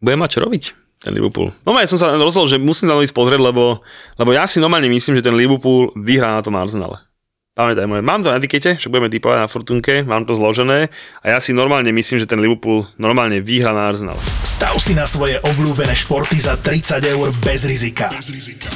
[0.00, 0.62] Bude mať čo robiť
[1.00, 1.48] ten Liverpool.
[1.64, 3.80] No ja som sa rozhodol, že musím sa ísť pozrieť, lebo,
[4.20, 7.09] lebo ja si normálne myslím, že ten Liverpool vyhrá na tom Arsenale.
[7.50, 10.86] Pamätaj moje, mám to na etikete, že budeme typovať na Fortunke, mám to zložené
[11.18, 14.14] a ja si normálne myslím, že ten Liverpool normálne vyhrá na Arsenal.
[14.46, 18.14] Stav si na svoje obľúbené športy za 30 eur bez rizika.
[18.14, 18.70] Bez rizika.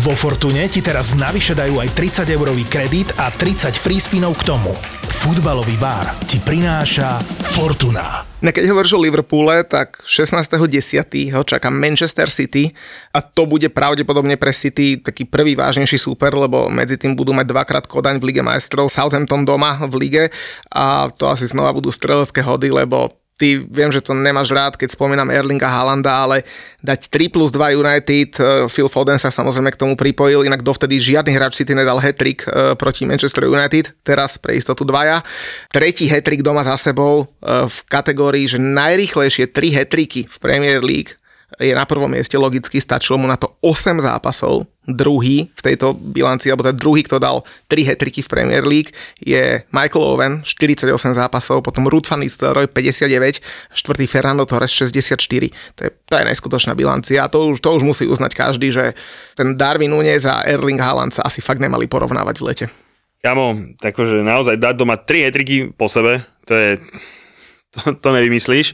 [0.00, 1.92] Vo Fortune ti teraz navyše dajú aj
[2.24, 4.72] 30 eurový kredit a 30 free spinov k tomu.
[5.12, 7.20] Futbalový bar ti prináša
[7.52, 8.24] Fortuna.
[8.40, 11.36] Ne, keď hovoríš o Liverpoole, tak 16.10.
[11.36, 12.72] ho čaká Manchester City
[13.12, 17.52] a to bude pravdepodobne pre City taký prvý vážnejší súper, lebo medzi tým budú mať
[17.52, 20.24] dvakrát Kodaň v Lige majstrov, Southampton doma v lige
[20.72, 24.92] a to asi znova budú strelecké hody, lebo ty viem, že to nemáš rád, keď
[24.92, 26.44] spomínam Erlinga Halanda, ale
[26.84, 31.00] dať 3 plus 2 United, eh, Phil Foden sa samozrejme k tomu pripojil, inak dovtedy
[31.00, 35.24] žiadny hráč City nedal hat-trick eh, proti Manchester United, teraz pre istotu dvaja.
[35.72, 41.16] Tretí hat-trick doma za sebou eh, v kategórii, že najrýchlejšie 3 hat-tricky v Premier League
[41.58, 44.70] je na prvom mieste logicky, stačilo mu na to 8 zápasov.
[44.94, 49.62] Druhý v tejto bilanci, alebo ten druhý, kto dal 3 hetriky v Premier League, je
[49.70, 53.42] Michael Owen, 48 zápasov, potom Ruth van Nistelrooy 59,
[53.74, 55.18] štvrtý Fernando Torres 64.
[55.78, 58.96] To je, to je neskutočná bilancia a to už, to už musí uznať každý, že
[59.38, 62.66] ten Darwin Nunez a Erling Haaland sa asi fakt nemali porovnávať v lete.
[63.20, 66.70] Kamo, takže naozaj dať doma 3 hetriky po sebe, to je,
[67.76, 68.72] to, to nevymyslíš.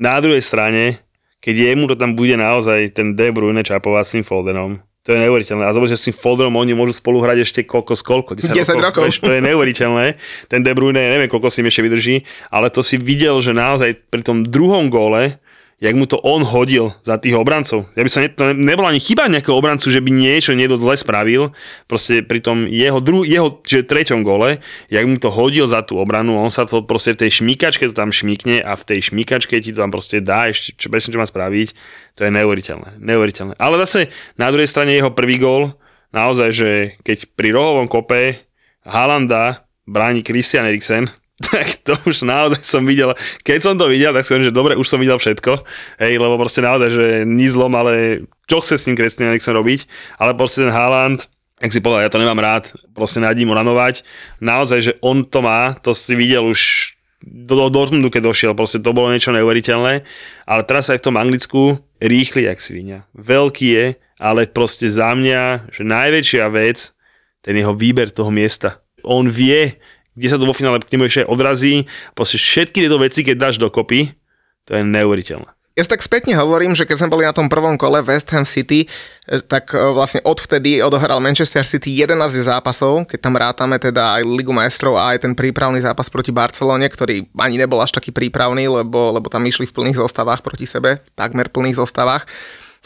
[0.00, 1.05] Na druhej strane,
[1.40, 5.22] keď jemu to tam bude naozaj ten De Bruyne čapovať s tým Fodenom, to je
[5.22, 5.62] neuveriteľné.
[5.62, 8.34] A zober, že s tým Fodenom oni môžu spolu hrať ešte koľko, koľko?
[8.42, 8.82] 10, 10 rokov.
[8.82, 9.02] rokov.
[9.06, 10.06] Vieš, to je neuveriteľné.
[10.50, 14.10] Ten De Bruyne, neviem, koľko si im ešte vydrží, ale to si videl, že naozaj
[14.10, 15.38] pri tom druhom góle
[15.76, 17.84] jak mu to on hodil za tých obrancov.
[17.92, 20.96] Ja by som, ne, to nebola ani chyba nejakého obrancu, že by niečo niekto zle
[20.96, 21.52] spravil,
[21.84, 26.00] proste pri tom jeho, dru, jeho že treťom gole, jak mu to hodil za tú
[26.00, 29.60] obranu, on sa to proste v tej šmíkačke to tam šmíkne a v tej šmíkačke
[29.60, 31.68] ti to tam proste dá ešte, čo presne čo má spraviť,
[32.16, 32.96] to je neuveriteľné.
[32.96, 33.60] neuveriteľné.
[33.60, 34.08] Ale zase
[34.40, 35.76] na druhej strane jeho prvý gól,
[36.16, 36.70] naozaj, že
[37.04, 38.48] keď pri rohovom kope
[38.80, 41.12] Halanda bráni Christian Eriksen,
[41.52, 43.12] tak to už naozaj som videl,
[43.44, 45.60] keď som to videl, tak som že dobre, už som videl všetko,
[46.00, 49.84] hej, lebo proste naozaj, že ni zlom, ale čo chce s ním Christian Eriksen robiť,
[50.16, 51.28] ale proste ten Haaland,
[51.60, 54.00] ak si povedal, ja to nemám rád, proste nad ním ranovať,
[54.40, 58.80] naozaj, že on to má, to si videl už do, do Dortmundu, keď došiel, proste
[58.80, 60.08] to bolo niečo neuveriteľné,
[60.48, 63.04] ale teraz aj v tom Anglicku rýchly jak svinia.
[63.12, 66.96] Veľký je, ale proste za mňa, že najväčšia vec,
[67.44, 68.80] ten jeho výber toho miesta.
[69.04, 69.78] On vie,
[70.16, 71.84] kde sa to vo finále k nemu ešte odrazí.
[72.16, 74.16] Proste všetky tieto veci, keď dáš dokopy,
[74.64, 75.56] to je neuveriteľné.
[75.76, 78.48] Ja si tak spätne hovorím, že keď sme boli na tom prvom kole West Ham
[78.48, 84.16] City, eh, tak eh, vlastne odvtedy odohral Manchester City 11 zápasov, keď tam rátame teda
[84.16, 88.08] aj Ligu majstrov a aj ten prípravný zápas proti Barcelone, ktorý ani nebol až taký
[88.08, 92.24] prípravný, lebo, lebo tam išli v plných zostavách proti sebe, takmer plných zostavách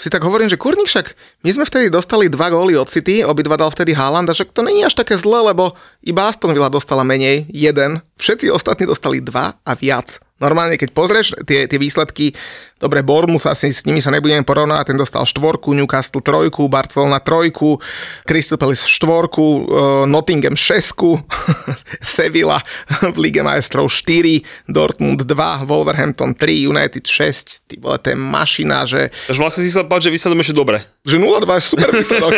[0.00, 1.12] si tak hovorím, že kurník však
[1.44, 4.64] my sme vtedy dostali dva góly od City, obidva dal vtedy Haaland a však to
[4.64, 9.60] není až také zle, lebo iba Aston Villa dostala menej, jeden, všetci ostatní dostali dva
[9.60, 10.16] a viac.
[10.40, 12.32] Normálne, keď pozrieš tie, tie výsledky,
[12.80, 17.76] dobre, Bournemouth asi s nimi sa nebudeme porovnávať, ten dostal štvorku, Newcastle trojku, Barcelona trojku,
[18.24, 19.62] Crystal Palace štvorku, uh,
[20.08, 21.20] Nottingham šesku,
[22.00, 22.64] Sevilla
[23.04, 28.88] v Lige majstrov 4, Dortmund 2, Wolverhampton 3, United 6, ty vole, to je mašina,
[28.88, 29.12] že...
[29.28, 30.88] Takže vlastne si sa páči, že výsledom ešte dobre.
[31.04, 32.32] Že 0-2 je super výsledok.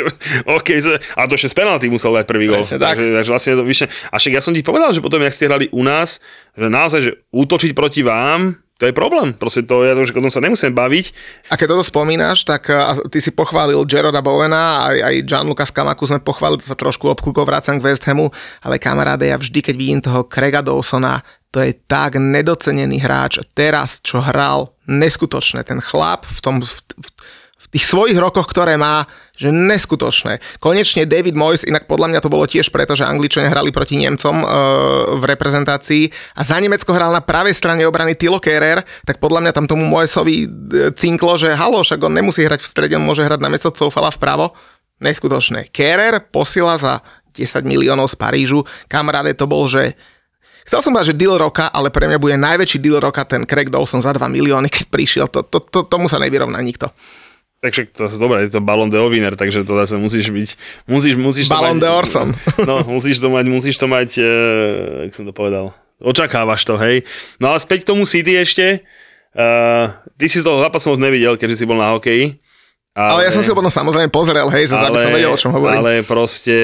[0.60, 0.68] OK,
[1.16, 2.60] a to ešte z penalty musel dať prvý gol.
[2.60, 3.00] tak.
[3.00, 3.86] Takže, takže vlastne to vyššie.
[4.12, 6.20] A však ja som ti povedal, že potom, jak ste hrali u nás,
[6.58, 9.34] že naozaj, že útočiť proti vám, to je problém.
[9.34, 11.10] Proste to, ja to už o tom sa nemusím baviť.
[11.50, 16.06] A keď toto spomínaš, tak a ty si pochválil Jeroda Bowena, aj, aj Gianluca Skamaku
[16.06, 18.30] sme pochválili, to sa trošku obklukov vrácam k West Hamu,
[18.62, 23.42] ale kamaráde, ja vždy, keď vidím toho Craiga Dawsona, to je tak nedocenený hráč.
[23.50, 25.66] Teraz, čo hral, neskutočné.
[25.66, 26.70] Ten chlap v tom, v,
[27.02, 27.08] v
[27.68, 29.04] tých svojich rokoch, ktoré má,
[29.36, 30.40] že neskutočné.
[30.56, 34.36] Konečne David Moyes, inak podľa mňa to bolo tiež preto, že Angličania hrali proti Nemcom
[34.40, 34.46] e,
[35.20, 36.04] v reprezentácii
[36.34, 39.84] a za Nemecko hral na pravej strane obrany Tilo Kerer, tak podľa mňa tam tomu
[39.84, 40.46] Moyesovi e,
[40.96, 44.08] cinklo, že halo, však on nemusí hrať v strede, on môže hrať na miesto Coufala
[44.08, 44.56] vpravo.
[44.98, 45.70] Neskutočné.
[45.70, 48.66] Kerer posiela za 10 miliónov z Parížu.
[48.90, 49.94] Kamaráde, to bol, že
[50.68, 53.72] Chcel som povedať, že deal roka, ale pre mňa bude najväčší deal roka ten Craig
[53.72, 55.26] Dawson za 2 milióny, keď prišiel.
[55.32, 56.92] To, to, to, tomu sa nevyrovná nikto.
[57.58, 60.50] Takže to je dobré, je to Ballon de Winner, takže to zase musíš byť,
[60.86, 62.28] musíš, musíš Ballon to mať, de Orson.
[62.70, 67.02] No, musíš to mať, musíš to mať, uh, jak som to povedal, očakávaš to, hej.
[67.42, 68.86] No ale späť k tomu City ešte,
[69.34, 72.38] uh, ty si toho zápasu moc nevidel, keďže si bol na hokeji.
[72.94, 75.38] Ale, ale ja som si ho potom samozrejme pozrel, hej, za aby som vedel, o
[75.38, 75.82] čom hovorím.
[75.82, 76.56] Ale proste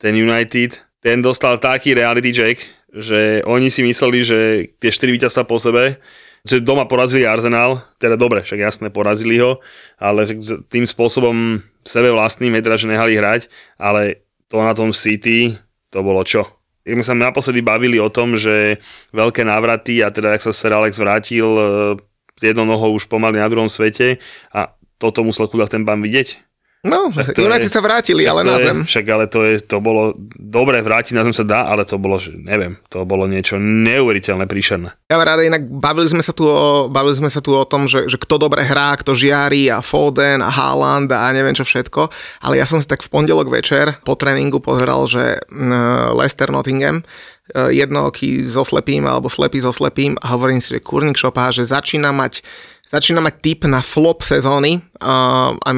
[0.00, 2.64] ten United, ten dostal taký reality check,
[2.96, 4.38] že oni si mysleli, že
[4.80, 6.00] tie 4 víťazstva po sebe,
[6.46, 9.58] že doma porazili Arsenal, teda dobre, však jasné, porazili ho,
[9.98, 10.30] ale
[10.70, 15.58] tým spôsobom sebe vlastným, teda, že nehali hrať, ale to na tom City,
[15.90, 16.46] to bolo čo?
[16.86, 18.78] My sa naposledy bavili o tom, že
[19.10, 21.64] veľké návraty a teda, ak sa Sir Alex vrátil e,
[22.38, 24.22] jednou nohou už pomaly na druhom svete
[24.54, 24.70] a
[25.02, 26.45] toto musel chudák ten ban vidieť.
[26.86, 28.78] No, United je, sa vrátili, ale na zem.
[28.86, 32.14] Však ale to, je, to bolo dobre, vrátiť na zem sa dá, ale to bolo,
[32.22, 34.94] že neviem, to bolo niečo neuveriteľné, príšerné.
[35.10, 38.06] Ja rád, inak bavili sme sa tu o, bavili sme sa tu o tom, že,
[38.06, 42.06] že kto dobre hrá, kto žiari a Foden a Haaland a neviem čo všetko,
[42.46, 47.02] ale ja som si tak v pondelok večer po tréningu pozeral, že uh, Leicester Nottingham
[47.02, 51.66] uh, jednooký so slepým alebo slepý so slepým a hovorím si, že kurník šopá, že
[51.66, 52.46] začína mať
[52.86, 55.70] začína mať typ na flop sezóny uh, a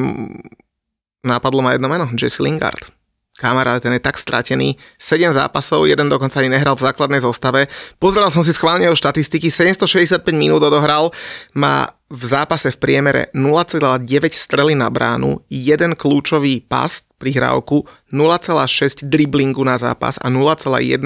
[1.24, 2.94] Nápadlo ma jedno meno, Jesse Lingard.
[3.38, 4.74] Kamarát, ten je tak stratený.
[4.98, 7.70] 7 zápasov, jeden dokonca ani nehral v základnej zostave.
[8.02, 11.14] Pozeral som si schválne o štatistiky, 765 minút odohral,
[11.54, 14.02] má v zápase v priemere 0,9
[14.35, 16.90] strely na bránu, jeden kľúčový pas,
[17.22, 20.98] prihrávku, 0,6 driblingu na zápas a 0,1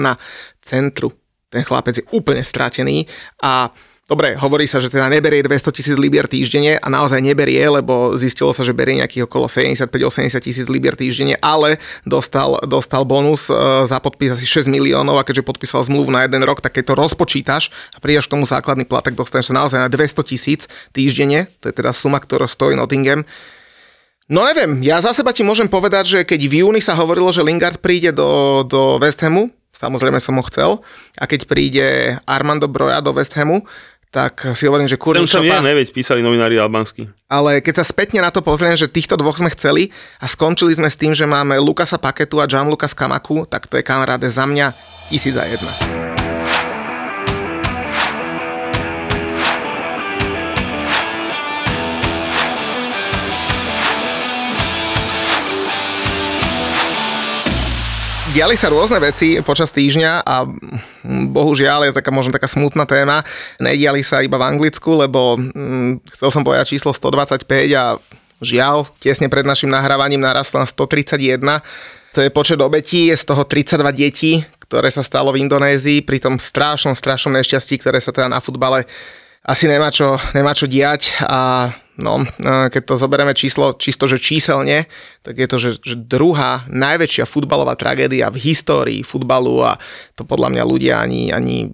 [0.57, 1.13] centru.
[1.53, 3.05] Ten chlapec je úplne stratený
[3.45, 3.69] a
[4.03, 8.51] Dobre, hovorí sa, že teda neberie 200 tisíc libier týždenne a naozaj neberie, lebo zistilo
[8.51, 13.55] sa, že berie nejakých okolo 75-80 tisíc libier týždenne, ale dostal, dostal bonus e,
[13.87, 16.99] za podpis asi 6 miliónov a keďže podpísal zmluvu na jeden rok, tak keď to
[16.99, 21.47] rozpočítaš a prídeš k tomu základný plat, tak dostaneš sa naozaj na 200 tisíc týždenne,
[21.63, 23.23] to je teda suma, ktorá stojí Nottingham.
[24.27, 27.39] No neviem, ja za seba ti môžem povedať, že keď v júni sa hovorilo, že
[27.39, 30.83] Lingard príde do, do West Hamu, samozrejme som ho chcel,
[31.15, 31.85] a keď príde
[32.27, 33.65] Armando Broja do West Hamu,
[34.13, 35.65] tak si hovorím, že je, šopa.
[35.65, 37.09] neveď, písali novinári albánsky.
[37.25, 39.89] Ale keď sa spätne na to pozriem, že týchto dvoch sme chceli
[40.21, 43.83] a skončili sme s tým, že máme Lukasa Paketu a Gianluca Skamaku, tak to je
[43.83, 44.77] kamaráde za mňa
[45.09, 46.22] tisíc za jedna.
[58.33, 63.21] Diali sa rôzne veci počas týždňa a mm, bohužiaľ je taká možno taká smutná téma.
[63.61, 67.45] Nediali sa iba v Anglicku, lebo mm, chcel som povedať číslo 125
[67.77, 68.01] a
[68.41, 71.61] žiaľ, tesne pred našim nahrávaním narastlo na 131.
[72.17, 76.17] To je počet obetí, je z toho 32 detí, ktoré sa stalo v Indonézii pri
[76.17, 78.89] tom strašnom, strašnom nešťastí, ktoré sa teda na futbale
[79.45, 81.69] asi nemá čo, nemá čo diať a
[81.99, 84.89] no, e, keď to zoberieme číslo, čisto, že číselne,
[85.21, 89.77] tak je to, že, že druhá najväčšia futbalová tragédia v histórii futbalu a
[90.17, 91.69] to podľa mňa ľudia ani, ani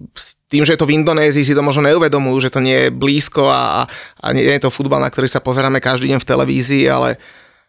[0.50, 3.48] tým, že je to v Indonézii, si to možno neuvedomujú, že to nie je blízko
[3.48, 3.86] a,
[4.20, 7.22] a nie je to futbal, na ktorý sa pozeráme každý deň v televízii, ale,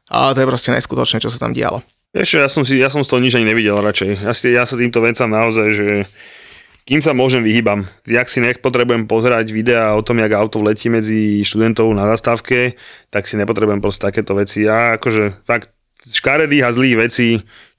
[0.08, 1.84] ale to je proste neskutočné, čo sa tam dialo.
[2.10, 4.26] Ešte ja som, si, ja som z toho nič ani nevidel radšej.
[4.26, 5.86] Ja, si, ja sa týmto vecam naozaj, že
[6.90, 7.86] kým sa môžem, vyhýbam.
[8.02, 12.74] Jak si nech potrebujem pozerať videa o tom, jak auto letí medzi študentov na zastávke,
[13.14, 14.66] tak si nepotrebujem proste takéto veci.
[14.66, 15.70] Ja akože fakt
[16.02, 17.28] škaredých a zlých vecí,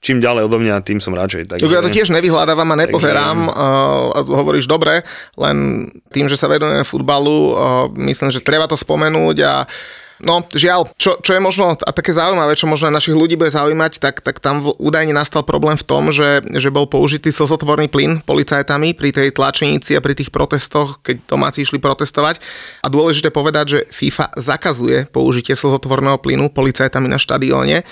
[0.00, 1.52] čím ďalej odo mňa, tým som radšej.
[1.52, 1.66] Takže...
[1.68, 5.02] Ja to tiež nevyhľadávam a nepozerám, uh, a hovoríš dobre,
[5.34, 9.66] len tým, že sa vedujeme futbalu, uh, myslím, že treba to spomenúť a
[10.22, 13.98] No, žiaľ, čo, čo je možno a také zaujímavé, čo možno našich ľudí bude zaujímať,
[13.98, 18.22] tak, tak tam v- údajne nastal problém v tom, že, že bol použitý slzotvorný plyn
[18.22, 22.38] policajtami pri tej tlačenici a pri tých protestoch, keď domáci išli protestovať.
[22.80, 27.82] A dôležité povedať, že FIFA zakazuje použitie slzotvorného plynu policajtami na štadióne.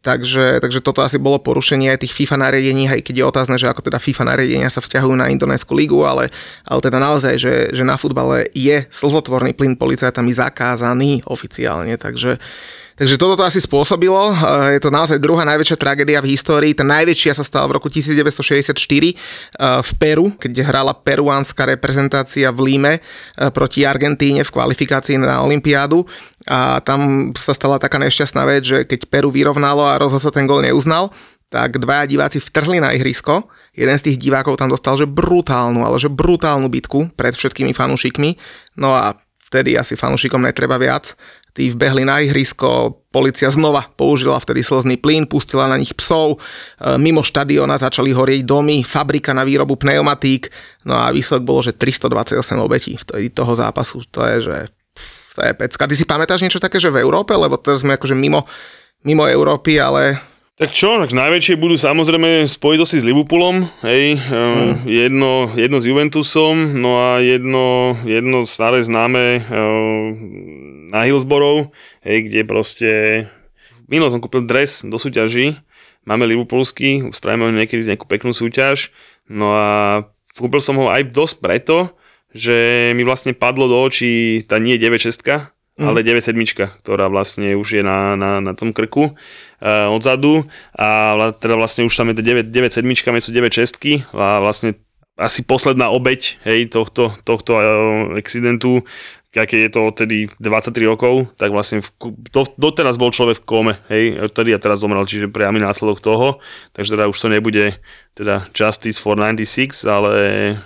[0.00, 3.68] Takže, takže toto asi bolo porušenie aj tých FIFA nariadení, aj keď je otázne, že
[3.68, 6.32] ako teda FIFA nariadenia sa vzťahujú na Indonésku ligu, ale,
[6.64, 12.40] ale teda naozaj, že, že na futbale je slzotvorný plyn policajtami zakázaný oficiálne, takže
[13.00, 14.28] Takže toto to asi spôsobilo.
[14.28, 16.76] Eh, Je to naozaj druhá najväčšia tragédia v histórii.
[16.76, 19.16] Tá najväčšia sa stala v roku 1964 eh,
[19.80, 26.04] v Peru, keď hrala peruánska reprezentácia v Líme eh, proti Argentíne v kvalifikácii na Olympiádu.
[26.44, 30.60] A tam sa stala taká nešťastná vec, že keď Peru vyrovnalo a rozhodca ten gol
[30.60, 31.08] neuznal,
[31.48, 33.48] tak dvaja diváci vtrhli na ihrisko.
[33.72, 38.36] Jeden z tých divákov tam dostal, že brutálnu, ale že brutálnu bitku pred všetkými fanúšikmi.
[38.76, 39.16] No a
[39.50, 41.18] vtedy asi fanúšikom netreba viac.
[41.50, 46.94] Tí vbehli na ihrisko, policia znova použila vtedy slzný plyn, pustila na nich psov, e,
[46.96, 50.46] mimo štadiona začali horieť domy, fabrika na výrobu pneumatík,
[50.86, 54.06] no a výsledok bolo, že 328 obetí vtedy toho zápasu.
[54.14, 54.56] To je, že
[55.34, 55.90] to je pecka.
[55.90, 58.46] Ty si pamätáš niečo také, že v Európe, lebo teraz sme akože mimo,
[59.02, 60.22] mimo Európy, ale
[60.60, 64.84] Tak čo, tak najväčšie budú samozrejme spojitosti s Liverpoolom, hej, mm.
[64.84, 69.40] jedno, jedno s Juventusom, no a jedno, jedno staré známe
[70.90, 71.70] na Hillsborough,
[72.02, 72.90] hej, kde proste,
[73.86, 75.56] minul som kúpil dres do súťaží,
[76.04, 78.90] máme Liverpoolský, spravíme niekedy nejakú peknú súťaž,
[79.30, 79.68] no a
[80.34, 81.76] kúpil som ho aj dosť preto,
[82.30, 85.18] že mi vlastne padlo do očí tá nie 96
[85.78, 85.82] mm.
[85.82, 86.34] ale 97,
[86.82, 90.46] ktorá vlastne už je na, na, na tom krku uh, odzadu
[90.78, 94.78] a teda vlastne už tam je 9, 9 sedmička miesto 9 šestky a vlastne
[95.18, 97.62] asi posledná obeď hej, tohto, tohto uh,
[98.14, 98.86] accidentu,
[99.30, 101.88] keď je to odtedy 23 rokov, tak vlastne v,
[102.34, 106.42] do, doteraz bol človek v kome, hej, odtedy a teraz zomrel, čiže priamy následok toho,
[106.74, 107.78] takže teda už to nebude
[108.18, 110.12] teda Justice for 96, ale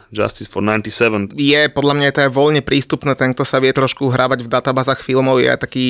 [0.08, 1.36] Justice for 97.
[1.36, 5.04] je podľa mňa to je voľne prístupné, ten, kto sa vie trošku hrávať v databázach
[5.04, 5.88] filmov, je taký,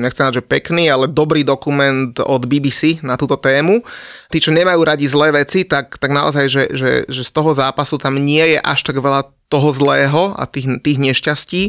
[0.00, 3.84] nechcem že pekný, ale dobrý dokument od BBC na túto tému.
[4.32, 8.00] Tí, čo nemajú radi zlé veci, tak, tak naozaj, že, že, že z toho zápasu
[8.00, 11.62] tam nie je až tak veľa toho zlého a tých, tých nešťastí.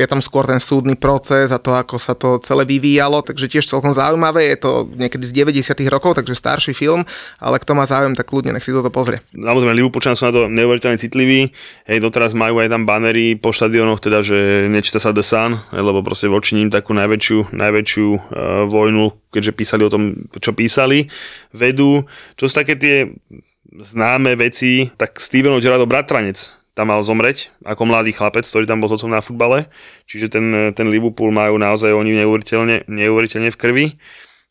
[0.00, 3.68] Je tam skôr ten súdny proces a to, ako sa to celé vyvíjalo, takže tiež
[3.68, 4.56] celkom zaujímavé.
[4.56, 7.04] Je to niekedy z 90 rokov, takže starší film,
[7.36, 9.20] ale kto má záujem, tak ľudne nech si toto pozrie.
[9.36, 11.52] Samozrejme, Liverpoolčania sú na to neuveriteľne citliví.
[11.84, 16.00] Hej, doteraz majú aj tam banery po štadionoch, teda, že nečíta sa The Sun, lebo
[16.00, 18.20] proste voči ním takú najväčšiu, najväčšiu uh,
[18.64, 21.12] vojnu, keďže písali o tom, čo písali,
[21.52, 22.08] vedú.
[22.40, 23.12] Čo sú také tie
[23.68, 28.86] známe veci, tak Steven Gerrardov bratranec tam mal zomreť ako mladý chlapec, ktorý tam bol
[28.86, 29.66] s otcom na futbale.
[30.06, 30.46] Čiže ten,
[30.78, 33.86] ten Liverpool majú naozaj oni neuveriteľne, neuveriteľne v krvi.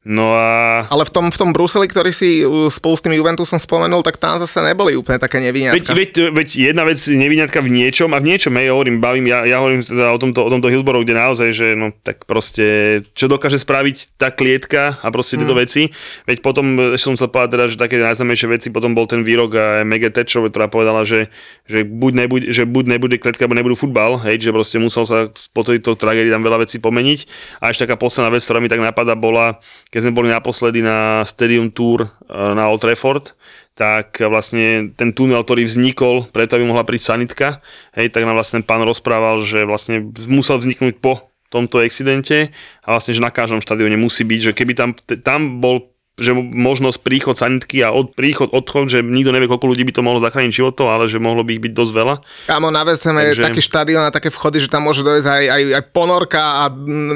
[0.08, 0.88] No a...
[0.88, 4.16] Ale v tom, v tom Bruseli, ktorý si uh, spolu s tým Juventusom spomenul, tak
[4.16, 5.92] tam zase neboli úplne také Veď, neviňatka.
[5.92, 9.60] veď, veď jedna vec nevyňatka v niečom a v niečom, hej, hovorím, bavím, ja, ja
[9.60, 13.60] hovorím teda o tomto, o tomto Hillsborough, kde naozaj, že no tak proste, čo dokáže
[13.60, 15.62] spraviť tá klietka a proste tieto Mm.
[15.68, 15.82] veci.
[16.24, 19.60] Veď potom, ešte som chcel povedať teda, že také najznámejšie veci, potom bol ten výrok
[19.60, 21.28] aj Mega Thatcherovej, ktorá povedala, že,
[21.68, 25.28] že, buď nebude, že buď nebude klietka, alebo nebudú futbal, hej, že proste musel sa
[25.52, 27.20] po tejto tragédii tam veľa vecí pomeniť.
[27.60, 29.60] A ešte taká posledná vec, ktorá mi tak napadá, bola,
[29.98, 33.34] keď sme boli naposledy na Stadium Tour e, na Old Trafford,
[33.74, 37.66] tak vlastne ten tunel, ktorý vznikol, preto aby mohla prísť sanitka,
[37.98, 42.54] hej, tak nám vlastne pán rozprával, že vlastne musel vzniknúť po tomto excidente
[42.86, 44.94] a vlastne, že na každom štadióne musí byť, že keby tam,
[45.26, 49.86] tam bol že možnosť príchod sanitky a od, príchod, odchod, že nikto nevie, koľko ľudí
[49.86, 52.16] by to mohlo zachrániť životov, ale že mohlo by ich byť dosť veľa.
[52.50, 53.46] Kámo, navezeme Takže- Takže...
[53.46, 56.64] taký štadión a také vchody, že tam môže dojsť aj, aj, aj ponorka a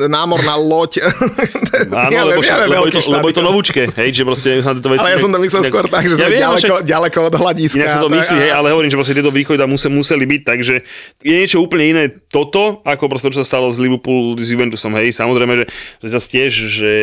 [0.05, 1.01] námorná loď.
[1.81, 4.85] Áno, Ja lebo, ja lebo, je to, lebo je to novúčke, hej, že proste tieto
[4.85, 5.01] veci...
[5.01, 7.35] Ale ja som to myslel skôr tak, že ja sme viem, ďaleko, však- ďaleko od
[7.35, 7.77] hľadiska.
[7.81, 10.23] Inak sa to myslí, a- hej, ale hovorím, že proste tieto východy tam museli, museli
[10.27, 10.75] byť, takže
[11.19, 15.09] je niečo úplne iné toto, ako proste čo sa stalo z Liverpool s Juventusom, hej.
[15.09, 15.65] Samozrejme, že,
[16.03, 16.93] že tiež, že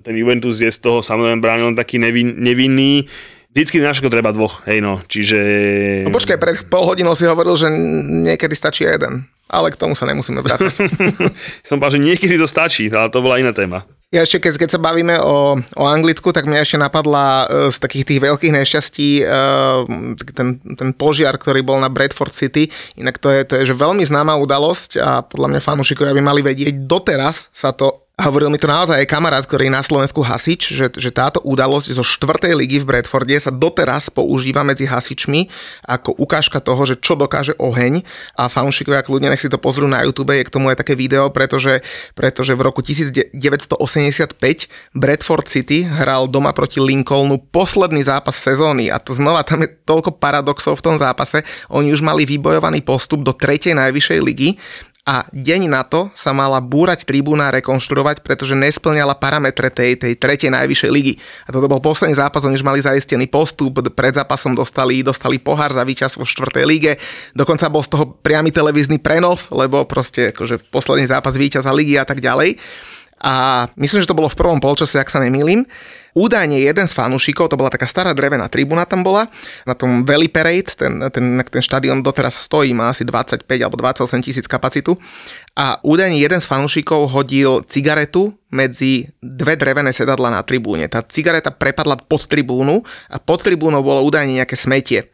[0.00, 3.10] ten Juventus je z toho samozrejme bránil len taký nevin, nevinný.
[3.56, 5.38] Vždycky na všetko treba dvoch, hej no, čiže...
[6.04, 7.72] No počkaj, pred pol hodinou si hovoril, že
[8.28, 9.24] niekedy stačí jeden.
[9.48, 10.76] Ale k tomu sa nemusíme vrácať.
[11.66, 13.88] Som povedal, že niekedy to stačí, ale to bola iná téma.
[14.14, 17.78] Ja ešte, keď, keď sa bavíme o, o Anglicku, tak mňa ešte napadla e, z
[17.82, 19.24] takých tých veľkých nešťastí e,
[20.30, 22.70] ten, ten požiar, ktorý bol na Bradford City.
[22.94, 26.40] Inak to je, to je že veľmi známa udalosť a podľa mňa fanúšikovia by mali
[26.46, 30.24] vedieť, doteraz sa to a hovoril mi to naozaj aj kamarát, ktorý je na Slovensku
[30.24, 35.52] hasič, že, že táto udalosť zo štvrtej ligy v Bradforde sa doteraz používa medzi hasičmi
[35.84, 38.00] ako ukážka toho, že čo dokáže oheň.
[38.40, 41.28] A fanúšikovia kľudne nech si to pozrú na YouTube, je k tomu aj také video,
[41.28, 41.84] pretože,
[42.16, 43.76] pretože v roku 1985
[44.96, 48.88] Bradford City hral doma proti Lincolnu posledný zápas sezóny.
[48.88, 51.44] A to znova tam je toľko paradoxov v tom zápase.
[51.68, 54.56] Oni už mali vybojovaný postup do tretej najvyššej ligy
[55.06, 60.50] a deň na to sa mala búrať tribúna rekonštruovať, pretože nesplňala parametre tej, tej tretej
[60.50, 61.14] najvyššej ligy.
[61.46, 65.70] A toto bol posledný zápas, oni už mali zaistený postup, pred zápasom dostali, dostali pohár
[65.70, 66.92] za víťazstvo v štvrtej lige,
[67.38, 72.04] dokonca bol z toho priamy televízny prenos, lebo proste akože posledný zápas víťaza ligy a
[72.04, 72.58] tak ďalej.
[73.22, 75.64] A myslím, že to bolo v prvom polčase, ak sa nemýlim.
[76.16, 79.28] Údajne jeden z fanúšikov, to bola taká stará drevená tribúna tam bola,
[79.68, 84.24] na tom Valley Parade, ten, ten, ten štadión doteraz stojí, má asi 25 alebo 28
[84.24, 84.96] tisíc kapacitu.
[85.52, 90.88] A údajne jeden z fanúšikov hodil cigaretu medzi dve drevené sedadla na tribúne.
[90.88, 92.80] Tá cigareta prepadla pod tribúnu
[93.12, 95.12] a pod tribúnou bolo údajne nejaké smetie.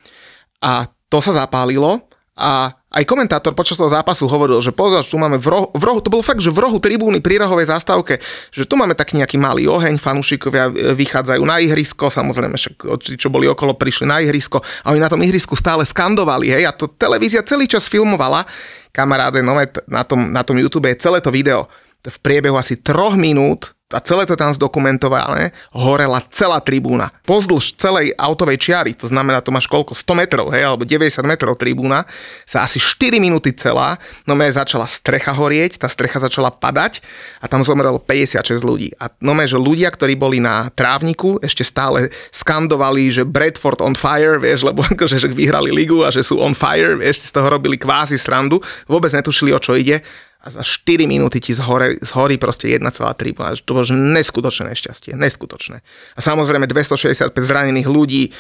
[0.62, 2.07] A to sa zapálilo
[2.38, 5.99] a aj komentátor počas toho zápasu hovoril, že pozor, tu máme v rohu, v rohu,
[6.05, 8.20] to bolo fakt, že v rohu tribúny pri rohovej zastávke,
[8.53, 12.74] že tu máme tak nejaký malý oheň, fanúšikovia e, vychádzajú na ihrisko, samozrejme, však
[13.16, 16.72] čo boli okolo, prišli na ihrisko a oni na tom ihrisku stále skandovali, hej, a
[16.76, 18.45] to televízia celý čas filmovala,
[18.93, 19.57] kamaráde, no
[19.88, 21.66] na tom, na tom YouTube je celé to video,
[22.03, 27.12] v priebehu asi troch minút a celé to tam zdokumentované, horela celá tribúna.
[27.28, 31.55] Pozdĺž celej autovej čiary, to znamená, to máš koľko, 100 metrov, hej, alebo 90 metrov
[31.61, 32.09] tribúna,
[32.49, 37.01] sa asi 4 minúty celá, no začala strecha horieť, tá strecha začala padať
[37.38, 38.93] a tam zomrelo 56 ľudí.
[38.99, 44.40] A no že ľudia, ktorí boli na trávniku, ešte stále skandovali, že Bradford on fire,
[44.40, 47.49] vieš, lebo akože že vyhrali ligu a že sú on fire, vieš, si z toho
[47.49, 50.05] robili kvázi srandu, vôbec netušili, o čo ide
[50.43, 53.62] a za 4 minúty ti zhore, zhorí proste 1,3.
[53.62, 55.78] To bolo neskutočné nešťastie, neskutočné.
[56.18, 58.34] A samozrejme 265 zranených ľudí,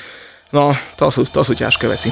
[0.50, 2.10] no to sú, to sú ťažké veci.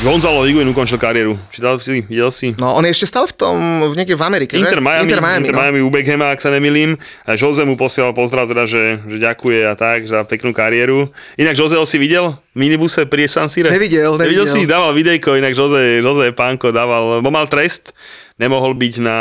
[0.00, 1.36] Gonzalo Higuain ukončil kariéru.
[1.52, 2.56] Čítal si, videl si?
[2.56, 4.84] No on je ešte stále v tom, v niekde v Amerike, Inter že?
[4.88, 5.60] Miami, Inter Miami, Inter no.
[5.60, 6.96] Miami u Beckhama, ak sa nemilím.
[7.28, 11.04] A Jose mu posielal pozdrav teda, že, že ďakuje a tak za peknú kariéru.
[11.36, 13.68] Inak Joseho si videl v minibuse pri San Sire?
[13.68, 14.64] Nevidel, Nevidel nevidel.
[14.64, 17.92] si, dával videjko, inak Jose, Jose Pánko dával, bo mal trest,
[18.40, 19.18] nemohol byť na,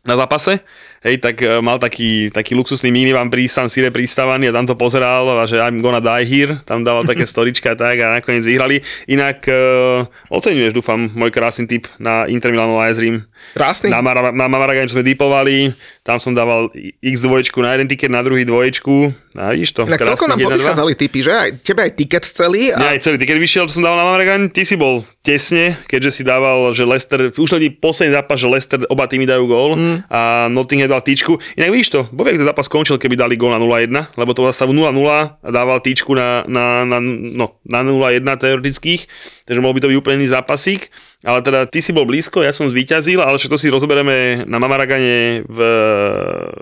[0.00, 0.64] na zápase,
[1.06, 4.74] hej, tak e, mal taký, taký luxusný minivan pri San Sire pristávaný a tam to
[4.74, 8.42] pozeral a že I'm gonna die here, tam dával také storička a tak a nakoniec
[8.42, 8.82] vyhrali.
[9.06, 13.22] Inak uh, oceňuješ, dúfam, môj krásny tip na Inter Milano AS Rím.
[13.54, 13.94] Krásny.
[13.94, 15.70] Na, Mara, na Maragane sme dipovali,
[16.02, 19.14] tam som dával x2 na jeden tiket, na druhý dvoječku.
[19.36, 20.58] A vidíš to, Inak celkom nám 1-2.
[20.58, 21.32] vychádzali typy, že?
[21.32, 24.48] Aj, tebe aj tiket celý a Ja aj celý tiket vyšiel, som dával na Maragane,
[24.48, 28.80] ty si bol tesne, keďže si dával, že Leicester, už ledí posledný zápas, že Leicester
[28.88, 29.96] oba týmy dajú gól mm.
[30.08, 31.36] a Nottingham dal tyčku.
[31.60, 34.72] Inak vidíš to, bo to zápas skončil, keby dali gól na 0-1, lebo to zastavu
[34.72, 39.04] 0-0 a dával tyčku na, na, na, no, na 0-1 teoretických,
[39.44, 40.88] takže mohol by to byť úplne iný zápasík.
[41.26, 45.42] Ale teda ty si bol blízko, ja som zvíťazil, ale všetko si rozoberieme na Mamaragane
[45.44, 45.58] v,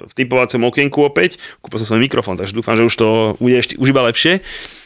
[0.08, 1.36] v typovacom okienku opäť.
[1.60, 3.08] Kúpil som svoj mikrofón, takže dúfam, že už to
[3.38, 4.40] bude ešte, už iba lepšie.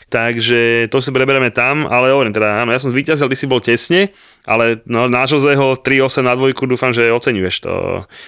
[0.08, 3.60] Takže to si preberieme tam, ale hovorím teda, áno, ja som zvíťazil, ty si bol
[3.60, 4.08] tesne,
[4.48, 7.72] ale no, na Joseho 3-8 na dvojku dúfam, že oceňuješ to.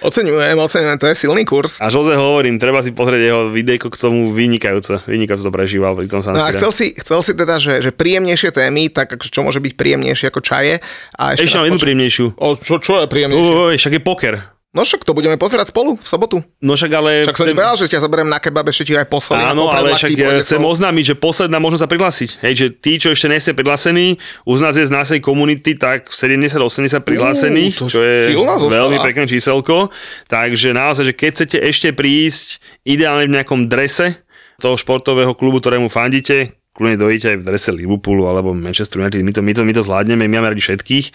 [0.05, 1.81] Oceňujem, oceňujem, to je silný kurz.
[1.81, 6.05] A Jose hovorím, treba si pozrieť jeho videjko k tomu vynikajúce, vynikajúce to prežíval pri
[6.05, 9.57] tom No a chcel si, chcel si teda, že, že príjemnejšie témy, tak čo môže
[9.57, 10.77] byť príjemnejšie ako čaje.
[11.17, 12.25] A ešte, ešte mám jednu príjemnejšiu.
[12.37, 13.53] O, čo, čo je príjemnejšie?
[13.57, 14.35] Uj, však je poker.
[14.71, 16.39] No však to budeme pozerať spolu v sobotu.
[16.63, 17.27] No však ale...
[17.27, 17.59] Však som chcem...
[17.59, 19.43] povedal, že ťa zoberiem na kebab, ešte ti aj posolím.
[19.43, 22.29] Áno, ale však ja chcem oznámiť, že posledná možnosť sa prihlásiť.
[22.39, 24.15] Hej, že tí, čo ešte nie ste prihlásení,
[24.47, 28.31] u nás je z našej komunity tak 70-80 prihlásených, uh, čo je
[28.71, 29.91] veľmi pekné číselko.
[30.31, 34.23] Takže naozaj, že keď chcete ešte prísť ideálne v nejakom drese
[34.63, 39.33] toho športového klubu, ktorému fandíte, kľudne dojdete aj v drese Liverpoolu alebo Manchester United, my
[39.35, 41.05] to, my to, my to zvládneme, my máme radi všetkých.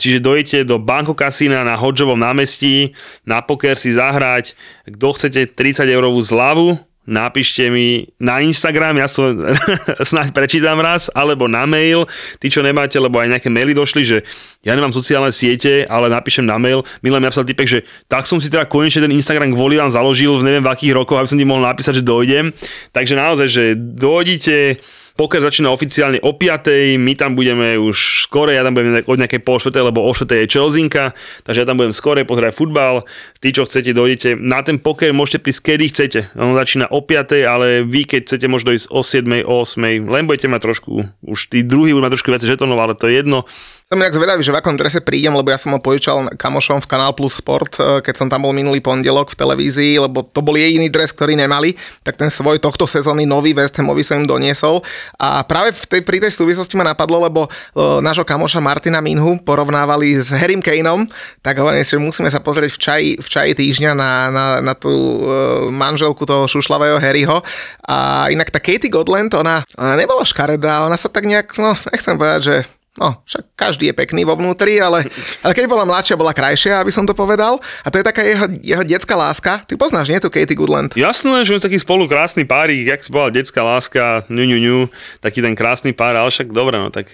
[0.00, 2.96] Čiže dojdete do Banko Casina na Hodžovom námestí,
[3.28, 4.56] na poker si zahrať,
[4.88, 9.34] kto chcete 30 eurovú zľavu, napíšte mi na Instagram, ja to
[10.10, 12.06] snáď prečítam raz, alebo na mail,
[12.38, 14.18] tí, čo nemáte, lebo aj nejaké maily došli, že
[14.62, 16.86] ja nemám sociálne siete, ale napíšem na mail.
[17.02, 20.38] Milé mi napísal typek, že tak som si teda konečne ten Instagram kvôli vám založil
[20.38, 22.54] v neviem v akých rokoch, aby som ti mohol napísať, že dojdem.
[22.94, 24.78] Takže naozaj, že dojdite,
[25.12, 26.96] Poker začína oficiálne o 5.
[26.96, 30.44] My tam budeme už skore, ja tam budem od nejakej pol štvrtej, lebo o štvrtej
[30.44, 31.12] je Čelzinka,
[31.44, 33.04] takže ja tam budem skore pozerať futbal.
[33.44, 34.40] Tí, čo chcete, dojdete.
[34.40, 36.20] Na ten poker môžete prísť kedy chcete.
[36.32, 37.44] On začína o 5.
[37.44, 39.44] ale vy, keď chcete, možno ísť o 7.
[39.44, 40.08] o 8.
[40.08, 43.20] Len budete mať trošku, už tí druhí budú mať trošku viac žetonov, ale to je
[43.20, 43.44] jedno.
[43.92, 46.88] Som nejak zvedavý, že v akom drese prídem, lebo ja som ho požičal kamošom v
[46.88, 50.56] Kanál Plus Sport, e, keď som tam bol minulý pondelok v televízii, lebo to bol
[50.56, 54.80] jediný dres, ktorý nemali, tak ten svoj tohto sezóny nový West Hamový som im doniesol.
[55.18, 59.40] A práve v tej, pri tej súvislosti ma napadlo, lebo uh, nášho kamoša Martina Minhu
[59.42, 61.06] porovnávali s Harrym Kaneom,
[61.40, 64.74] tak hovorím si, že musíme sa pozrieť v čaji, v čaji týždňa na, na, na
[64.74, 67.40] tú uh, manželku toho šušlavého Harryho.
[67.86, 72.18] A inak tá Katie Godland, ona, ona nebola škaredá, ona sa tak nejak, no nechcem
[72.18, 72.56] povedať, že
[72.92, 75.08] No, však každý je pekný vo vnútri, ale,
[75.40, 77.56] ale keď bola mladšia, bola krajšia, aby som to povedal.
[77.56, 79.64] A to je taká jeho, jeho detská láska.
[79.64, 80.92] Ty poznáš, nie, tu Katie Goodland?
[80.92, 84.78] Jasné, že je taký spolu krásny párik, jak si povedal, detská láska, ňu, ňu, ňu,
[85.24, 87.08] taký ten krásny pár, ale však dobre, no tak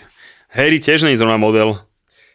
[0.50, 1.78] Harry tiež nie je zrovna model.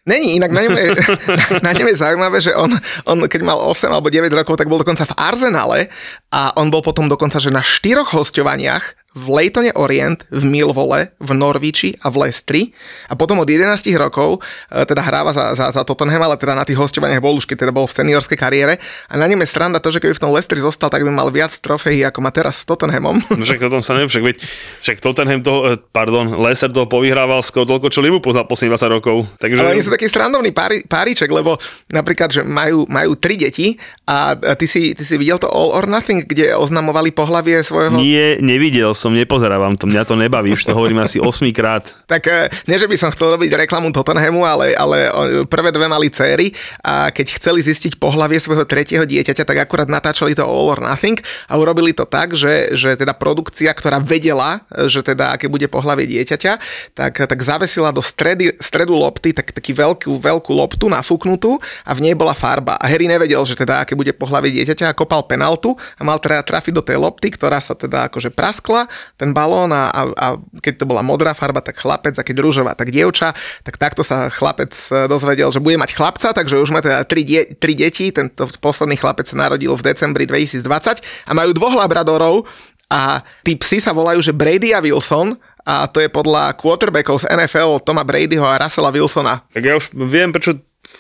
[0.04, 0.88] Není, inak na ňom je,
[1.68, 2.76] na ňom je zaujímavé, že on,
[3.08, 5.80] on keď mal 8 alebo 9 rokov, tak bol dokonca v Arsenale
[6.28, 11.32] a on bol potom dokonca, že na štyroch hostovaniach v Leytone Orient, v Milvole, v
[11.38, 12.62] Norviči a v Lestri
[13.06, 14.42] a potom od 11 rokov
[14.74, 17.70] e, teda hráva za, za, za Tottenham, ale teda na tých hostovaniach bol už, keď
[17.70, 20.34] teda bol v seniorskej kariére a na ňom je sranda to, že keby v tom
[20.34, 23.22] Lestri zostal, tak by mal viac trofejí ako má teraz s Tottenhamom.
[23.38, 24.38] No však o tom sa neviem, však, veď,
[24.82, 28.96] však Tottenham toho, e, pardon, Leicester toho povyhrával skoro toľko, čo Liverpool za posledných 20
[28.98, 29.30] rokov.
[29.38, 29.62] Takže...
[29.62, 31.62] Ale oni sú taký srandovný pári, páriček, lebo
[31.94, 33.78] napríklad, že majú, majú tri deti
[34.10, 37.94] a ty si, ty si videl to All or Nothing, kde oznamovali pohlavie svojho...
[37.94, 41.92] Nie, nevidel som, nepozerávam to, mňa to nebaví, už to hovorím asi 8 krát.
[42.14, 45.10] Tak e, nie, že by som chcel robiť reklamu Tottenhamu, ale, ale
[45.50, 46.54] prvé dve mali céry
[46.86, 51.18] a keď chceli zistiť pohlavie svojho tretieho dieťaťa, tak akurát natáčali to All or Nothing
[51.50, 56.06] a urobili to tak, že, že teda produkcia, ktorá vedela, že teda aké bude pohlavie
[56.06, 56.54] dieťaťa,
[56.94, 62.00] tak, tak zavesila do stredy, stredu lopty tak, taký veľkú, veľkú loptu nafúknutú a v
[62.06, 62.78] nej bola farba.
[62.78, 66.46] A Harry nevedel, že teda aké bude pohlavie dieťaťa a kopal penaltu a mal teda
[66.46, 70.28] trafiť do tej lopty, ktorá sa teda akože praskla, ten balón a, a, a
[70.60, 73.36] keď to bola modrá farba, tak chlapec a keď rúžová, tak dievča,
[73.66, 77.22] tak takto sa chlapec e, dozvedel, že bude mať chlapca, takže už má teda tri,
[77.28, 82.46] die, tri deti, tento posledný chlapec sa narodil v decembri 2020 a majú dvoch labradorov
[82.94, 85.34] a tí psi sa volajú, že Brady a Wilson
[85.64, 89.48] a to je podľa quarterbackov z NFL Toma Bradyho a Russella Wilsona.
[89.56, 90.60] Tak ja už viem, prečo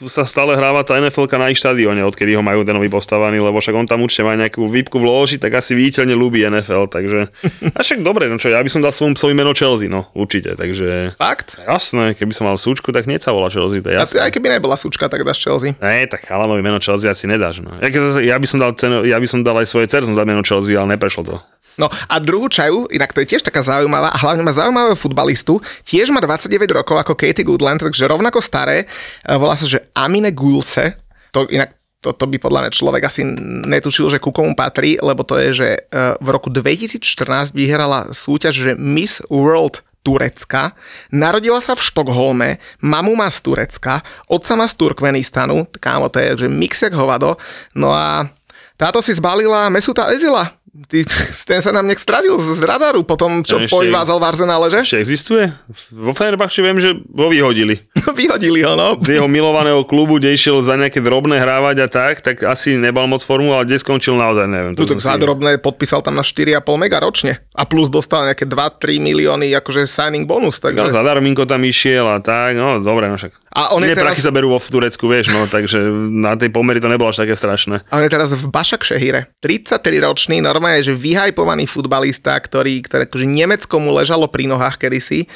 [0.09, 3.61] sa stále hráva tá NFL na ich štadióne, odkedy ho majú ten nový postavaný, lebo
[3.61, 7.29] však on tam určite má nejakú výpku v loži, tak asi viditeľne ľúbi NFL, takže...
[7.77, 10.57] A však dobre, no čo, ja by som dal svojmu psovi meno Chelsea, no určite,
[10.57, 11.13] takže...
[11.21, 11.61] Fakt?
[11.61, 14.17] Jasné, keby som mal súčku, tak hneď sa volá Chelsea, to je jasné.
[14.17, 15.77] A aj keby nebola súčka, tak dáš Chelsea.
[15.77, 17.77] Ne, tak chalanovi meno Chelsea asi nedáš, no.
[17.77, 17.89] Ja,
[18.21, 20.73] ja, by som dal cenu, ja by som dal aj svoje cerzo za meno Chelsea,
[20.73, 21.37] ale neprešlo to.
[21.77, 25.57] No a druhú čaju, inak to je tiež taká zaujímavá a hlavne má zaujímavého futbalistu,
[25.81, 28.85] tiež má 29 rokov ako Katie Goodland, takže rovnako staré,
[29.25, 30.95] e, volá sa, že Amine Gulse,
[31.35, 33.23] to inak to, to by podľa mňa človek asi
[33.63, 35.79] netušil, že ku komu patrí, lebo to je, že e,
[36.19, 40.75] v roku 2014 vyhrala súťaž, že Miss World Turecka.
[41.15, 46.43] Narodila sa v Štokholme, mamu má z Turecka, otca má z Turkmenistanu, kámo, to je,
[46.43, 47.39] že mix jak hovado.
[47.71, 48.27] No a
[48.73, 50.57] Táto si zbalila Mesuta Ezila.
[50.73, 51.05] Ty,
[51.45, 54.81] ten sa nám nech stradil z radaru potom, čo povyvázal v Arsenále, že?
[54.81, 55.53] Ešte existuje?
[55.93, 57.85] Vo Fenerbahče viem, že ho vyhodili.
[58.13, 58.97] Vyhodili ho, no.
[58.97, 63.05] Z jeho milovaného klubu, kde išiel za nejaké drobné hrávať a tak, tak asi nebal
[63.05, 64.73] moc formu, ale kde skončil naozaj, neviem.
[64.73, 67.45] Tuto som si- zadrobné podpísal tam na 4,5 mega ročne.
[67.53, 70.57] A plus dostal nejaké 2-3 milióny akože signing bonus.
[70.57, 70.89] No, Takže...
[70.89, 73.37] za darminko tam išiel a tak, no dobre, no však.
[73.53, 75.77] A on je Iné teraz- prachy sa berú vo v Turecku, vieš, no, takže
[76.09, 77.85] na tej pomery to nebolo až také strašné.
[77.87, 79.37] A on je teraz v Bašakšehire.
[79.37, 85.27] 33 ročný, normálne, že vyhajpovaný futbalista, ktorý, ktoré akože Nemecko mu ležalo pri nohách kedysi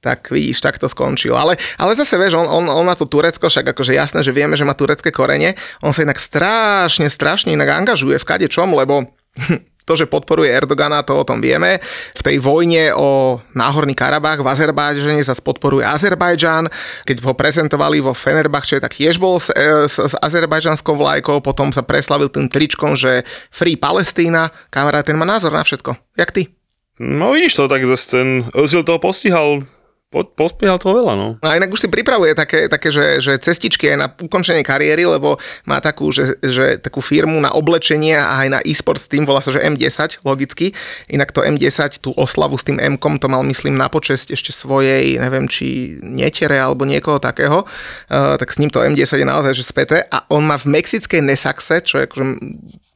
[0.00, 1.36] tak vidíš, tak to skončil.
[1.36, 4.56] Ale, ale zase vieš, on, on, on má to Turecko, však akože jasné, že vieme,
[4.56, 5.54] že má turecké korene,
[5.84, 9.12] on sa inak strašne, strašne inak angažuje v kade čom, lebo
[9.84, 11.80] to, že podporuje Erdogana, to o tom vieme.
[12.16, 16.68] V tej vojne o Náhorný Karabach v Azerbajdžane sa podporuje Azerbajdžan.
[17.08, 21.72] Keď ho prezentovali vo Fenerbahče, tak tiež bol s, e, s, s azerbajdžanskou vlajkou, potom
[21.72, 24.52] sa preslavil tým tričkom, že Free Palestína.
[24.68, 25.96] Kamarát, ten má názor na všetko.
[26.16, 26.52] Jak ty?
[27.00, 29.64] No vidíš to, tak zase ten Özil toho postihal,
[30.10, 31.28] po, pospíhal toho veľa, no.
[31.38, 35.06] No a inak už si pripravuje také, také že, že cestičky aj na ukončenie kariéry,
[35.06, 35.38] lebo
[35.70, 39.38] má takú, že, že takú firmu na oblečenie a aj na e-sport s tým, volá
[39.38, 40.74] sa, že M10, logicky.
[41.06, 45.14] Inak to M10, tú oslavu s tým M-kom, to mal myslím na počesť ešte svojej,
[45.22, 49.62] neviem, či netere alebo niekoho takého, uh, tak s ním to M10 je naozaj že
[49.62, 52.24] späté a on má v mexickej Nesaxe, čo je akože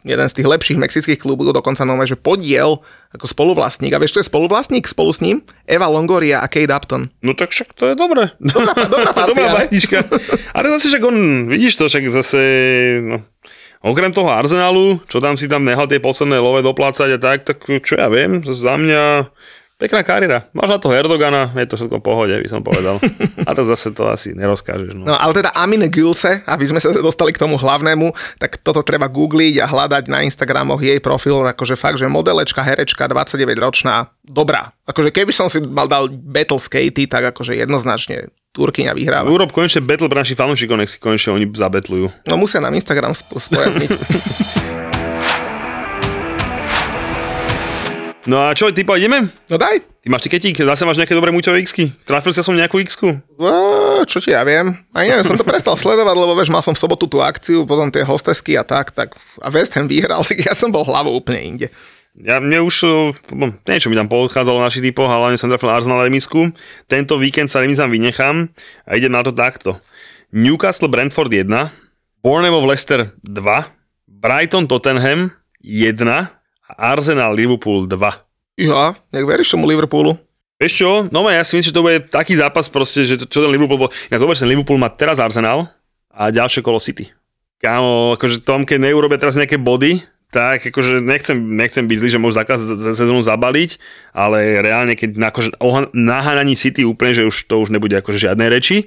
[0.05, 2.85] jeden z tých lepších mexických klubov, dokonca normálne, že podiel
[3.17, 3.97] ako spoluvlastník.
[3.97, 5.41] A vieš, čo je spoluvlastník spolu s ním?
[5.65, 7.09] Eva Longoria a Kate Upton.
[7.25, 8.37] No tak však to je dobré.
[8.55, 10.05] Dobrá, dobrá partia, dobrá partička.
[10.53, 12.43] Ale zase však on, vidíš to, však zase,
[13.01, 13.25] no,
[13.81, 17.65] okrem toho Arsenalu, čo tam si tam nehal tie posledné love doplácať a tak, tak
[17.65, 19.33] čo ja viem, za mňa
[19.85, 20.49] pekná kariéra.
[20.57, 22.97] Máš na toho Erdogana, je to všetko v pohode, by som povedal.
[23.49, 24.97] A to zase to asi nerozkážeš.
[24.97, 25.13] No.
[25.13, 29.13] No ale teda Amine Gülse, aby sme sa dostali k tomu hlavnému, tak toto treba
[29.13, 34.73] googliť a hľadať na Instagramoch jej profil, akože fakt, že modelečka, herečka, 29 ročná, dobrá.
[34.89, 39.27] Akože keby som si mal dal battle skatey, tak akože jednoznačne Turkyňa vyhráva.
[39.35, 42.31] Urob konečne battle pre našich fanúšikov, nech si konečne oni zabetlujú.
[42.31, 43.91] No musia nám Instagram sp- spojazniť.
[48.25, 49.29] No a čo, ty ideme?
[49.53, 49.85] No daj.
[49.85, 51.77] Ty máš tiketík, zase máš nejaké dobré muťové x
[52.09, 52.97] Trafil si som nejakú x
[53.37, 53.53] No,
[54.09, 54.81] čo ti ja viem.
[54.97, 57.93] A neviem, som to prestal sledovať, lebo vieš, mal som v sobotu tú akciu, potom
[57.93, 59.13] tie hostesky a tak, tak
[59.45, 61.69] a West Ham vyhral, tak ja som bol hlavou úplne inde.
[62.17, 63.13] Ja, mne už, eh,
[63.69, 66.49] niečo mi tam podchádzalo na našich typoch, ale hlavne som trafil na Arsenal remisku.
[66.87, 68.49] Tento víkend sa remizám vynechám
[68.89, 69.77] a idem na to takto.
[70.33, 71.51] Newcastle Brentford 1,
[72.25, 73.35] Bournemouth Leicester 2,
[74.09, 78.65] Brighton Tottenham 1 a Arsenal Liverpool 2.
[78.65, 80.17] Ja, jak veríš tomu Liverpoolu?
[80.57, 80.91] Vieš čo?
[81.11, 83.91] No ja si myslím, že to bude taký zápas proste, že čo ten Liverpool bol.
[84.09, 85.69] Ja zober, ten Liverpool má teraz Arsenal
[86.09, 87.11] a ďalšie kolo City.
[87.59, 90.01] Kámo, akože Tom, keď neurobia teraz nejaké body,
[90.31, 93.79] tak akože nechcem, nechcem byť zlý, že môžu zákaz za sezónu zabaliť,
[94.11, 95.55] ale reálne, keď na, akože,
[95.95, 98.87] naháňaní City úplne, že už to už nebude akože žiadnej reči.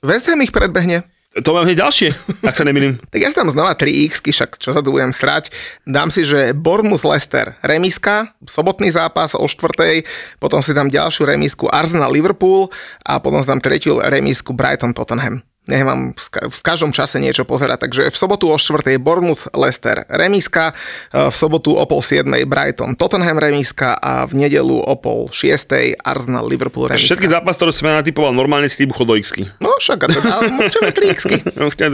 [0.00, 1.04] West Ham ich predbehne.
[1.44, 2.08] To mám hneď ďalšie,
[2.40, 2.96] ak sa nemýlim.
[3.12, 5.52] Tak ja si tam znova 3 x však čo sa tu budem srať.
[5.84, 10.08] Dám si, že Bournemouth Leicester remiska, sobotný zápas o štvrtej,
[10.40, 12.72] potom si dám ďalšiu remisku Arsenal Liverpool
[13.04, 15.44] a potom si dám tretiu remisku Brighton Tottenham.
[15.66, 17.90] Nech mám v ka- v každom čase niečo pozerať.
[17.90, 19.02] Takže v sobotu o 4.
[19.02, 20.70] Bournemouth Leicester remiska,
[21.10, 22.22] e, v sobotu o pol 7.
[22.46, 25.98] Brighton Tottenham remiska a v nedelu o pol 6.
[26.06, 27.18] Arsenal Liverpool remiska.
[27.18, 30.32] Všetky zápasy, ktoré som ja natypoval, normálne si typuchol do x No však, a teda
[30.54, 31.20] môžeme 3 x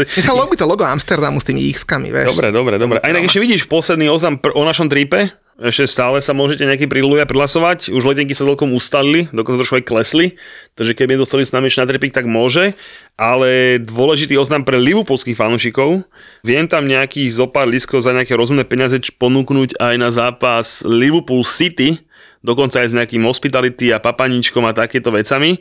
[0.04, 2.28] Mi sa ľúbi to logo Amsterdamu s tými x-kami, vieš.
[2.28, 2.98] Dobre, dobre, dobre.
[3.00, 7.28] A inak ešte vidíš posledný oznam o našom tripe, ešte stále sa môžete nejakí ľudia
[7.28, 7.92] prihlasovať.
[7.92, 10.26] Už letenky sa celkom ustalili, dokonca trošku aj klesli.
[10.74, 12.72] Takže keby niekto s nami ešte na tripik, tak môže.
[13.20, 16.08] Ale dôležitý oznam pre liverpoolských fanúšikov.
[16.40, 22.00] Viem tam nejakých zopár lískov za nejaké rozumné peniaze ponúknuť aj na zápas Liverpool City,
[22.40, 25.60] dokonca aj s nejakým hospitality a papaničkom a takéto vecami.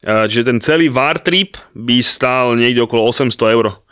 [0.00, 3.84] Čiže ten celý VAR trip by stál niekde okolo 800 eur.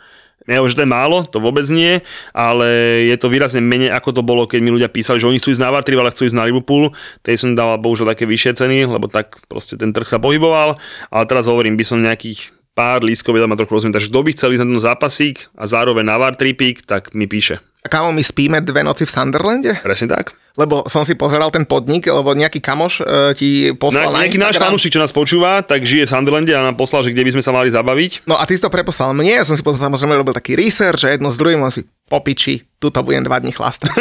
[0.49, 2.01] Nie, že to je málo, to vôbec nie,
[2.33, 2.65] ale
[3.05, 5.61] je to výrazne menej, ako to bolo, keď mi ľudia písali, že oni chcú ísť
[5.61, 6.89] na Vartrip, ale chcú ísť na Liverpool.
[7.21, 10.81] Tej som dal bohužiaľ také vyššie ceny, lebo tak proste ten trh sa pohyboval.
[11.13, 14.01] Ale teraz hovorím, by som nejakých pár lístkov vedel ma trochu rozumieť.
[14.01, 17.61] Takže kto by chcel ísť na ten zápasík a zároveň na Vartripík, tak mi píše.
[17.79, 19.77] A kámo, my spíme dve noci v Sunderlande?
[19.85, 20.33] Presne tak.
[20.59, 24.35] Lebo som si pozeral ten podnik, lebo nejaký kamoš e, ti poslal Na, na, nejaký
[24.35, 27.31] náš fanúšik, čo nás počúva, tak žije v Sunderlande a nám poslal, že kde by
[27.39, 28.27] sme sa mali zabaviť.
[28.27, 31.07] No a ty si to preposlal mne, ja som si potom samozrejme robil taký research
[31.07, 33.93] a jedno s druhým, on si po piči, tuto budem dva dní chlastať.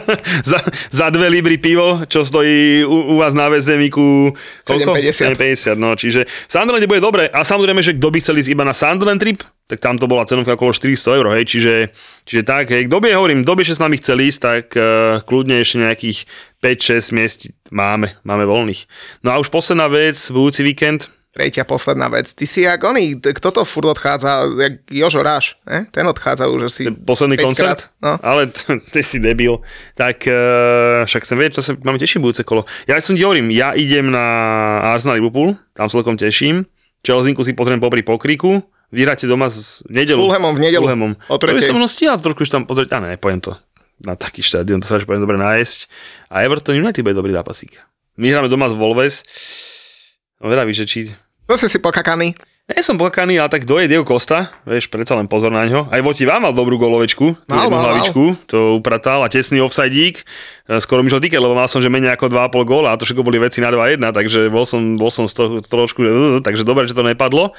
[0.50, 0.62] za,
[0.94, 4.30] za dve libry pivo, čo stojí u, u vás na väzdemiku
[4.62, 5.34] 7,50.
[5.34, 7.26] 7,50, no, čiže v Sunderlande bude dobre.
[7.26, 10.22] A samozrejme, že kto by chcel ísť iba na Sunderland trip, tak tam to bola
[10.22, 11.74] cenovka okolo 400 eur, hej, čiže,
[12.22, 14.84] čiže tak, hej, kto by, hovorím, kto by ešte s nami chcel ísť, tak uh,
[15.26, 16.18] kľudne ešte nejakých
[16.62, 17.38] 5-6 miest
[17.74, 18.86] máme, máme voľných.
[19.26, 22.32] No a už posledná vec, budúci víkend, Tretia posledná vec.
[22.32, 25.84] Ty si jak oný, kto to furt odchádza, jak Jožo Ráš, ne?
[25.92, 27.80] Ten odchádza už asi posledný 5 koncert, krát.
[28.00, 28.16] No.
[28.24, 29.60] ale t- ty si debil.
[29.92, 32.64] Tak uh, však sem vie, čo sa máme teší budúce kolo.
[32.88, 34.24] Ja som ti hovorím, ja idem na
[34.96, 36.64] Arsenal Liverpool, tam celkom teším.
[37.04, 40.16] Chelsea si pozriem popri pokriku, vyhráte doma z nedelu.
[40.16, 40.88] S Fulhamom v nedelu.
[40.88, 41.12] Fulhamom.
[41.28, 41.68] O To by tretej.
[41.68, 43.52] som stíhal trošku už tam pozrieť, a ne, nepojem to
[44.00, 45.78] na taký štadión, to sa až poviem dobre nájsť.
[46.28, 47.80] A Everton United bude dobrý zápasík.
[48.16, 49.24] My hráme doma z Wolves.
[50.40, 51.12] No vedavý, že či
[51.46, 52.34] Zase si pokakaný.
[52.66, 55.86] nie som pokaný, ale tak doje Diego Costa, vieš, predsa len pozor na ňo.
[55.86, 59.62] Aj Voti vám mal dobrú golovečku, tú Mal, jednu mal, hlavičku, to upratal a tesný
[59.62, 60.26] offsideík.
[60.66, 63.06] E, Skoro mi šlo týkať, lebo mal som, že menej ako 2,5 góla a to
[63.06, 66.66] všetko boli veci na 2-1, takže bol som, bol som z toho trošku, uh, takže
[66.66, 67.54] dobre, že to nepadlo.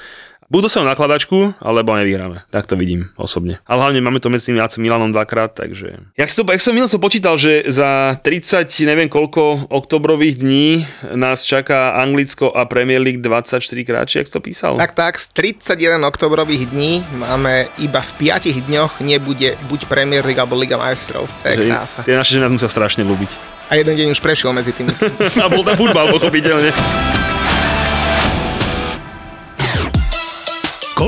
[0.48, 2.48] Budú sa nakladačku, alebo nevyhráme.
[2.48, 3.60] Tak to vidím osobne.
[3.68, 6.00] Ale hlavne máme to medzi tým AC Milanom dvakrát, takže...
[6.16, 10.88] Jak, si to, jak som minul som počítal, že za 30 neviem koľko oktobrových dní
[11.20, 14.80] nás čaká Anglicko a Premier League 24 krát, či jak si to písal?
[14.80, 20.40] Tak tak, z 31 oktobrových dní máme iba v 5 dňoch nebude buď Premier League
[20.40, 21.28] alebo Liga majstrov.
[21.44, 22.00] To je Že krása.
[22.08, 23.32] tie naše ženy nás musia strašne ľúbiť.
[23.68, 24.88] A jeden deň už prešiel medzi tým.
[25.44, 26.72] A bol tam futbal, pochopiteľne.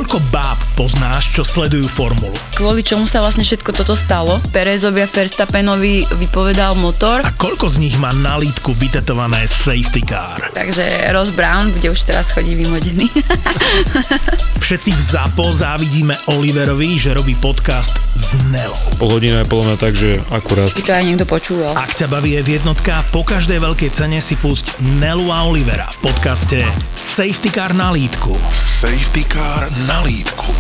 [0.10, 2.32] Koľko báb poznáš, čo sledujú formulu?
[2.56, 4.40] Kvôli čomu sa vlastne všetko toto stalo?
[4.56, 10.48] Perezovi a Verstappenovi vypovedal motor, A koľko z nich má na lítku vytetované safety car?
[10.56, 13.12] takže Ross Brown bude už teraz chodí vymodený.
[14.64, 18.80] Všetci v ZAPO závidíme Oliverovi, že robí podcast s Nelou.
[18.96, 20.72] Pol hodina je podľa mňa tak, že akurát.
[20.72, 21.72] By to aj niekto počúval.
[21.76, 26.12] Ak ťa baví je jednotka, po každej veľkej cene si pusť Nelu a Olivera v
[26.12, 26.60] podcaste
[26.96, 28.36] Safety Car na lítku.
[28.54, 30.48] Safety car na lítku.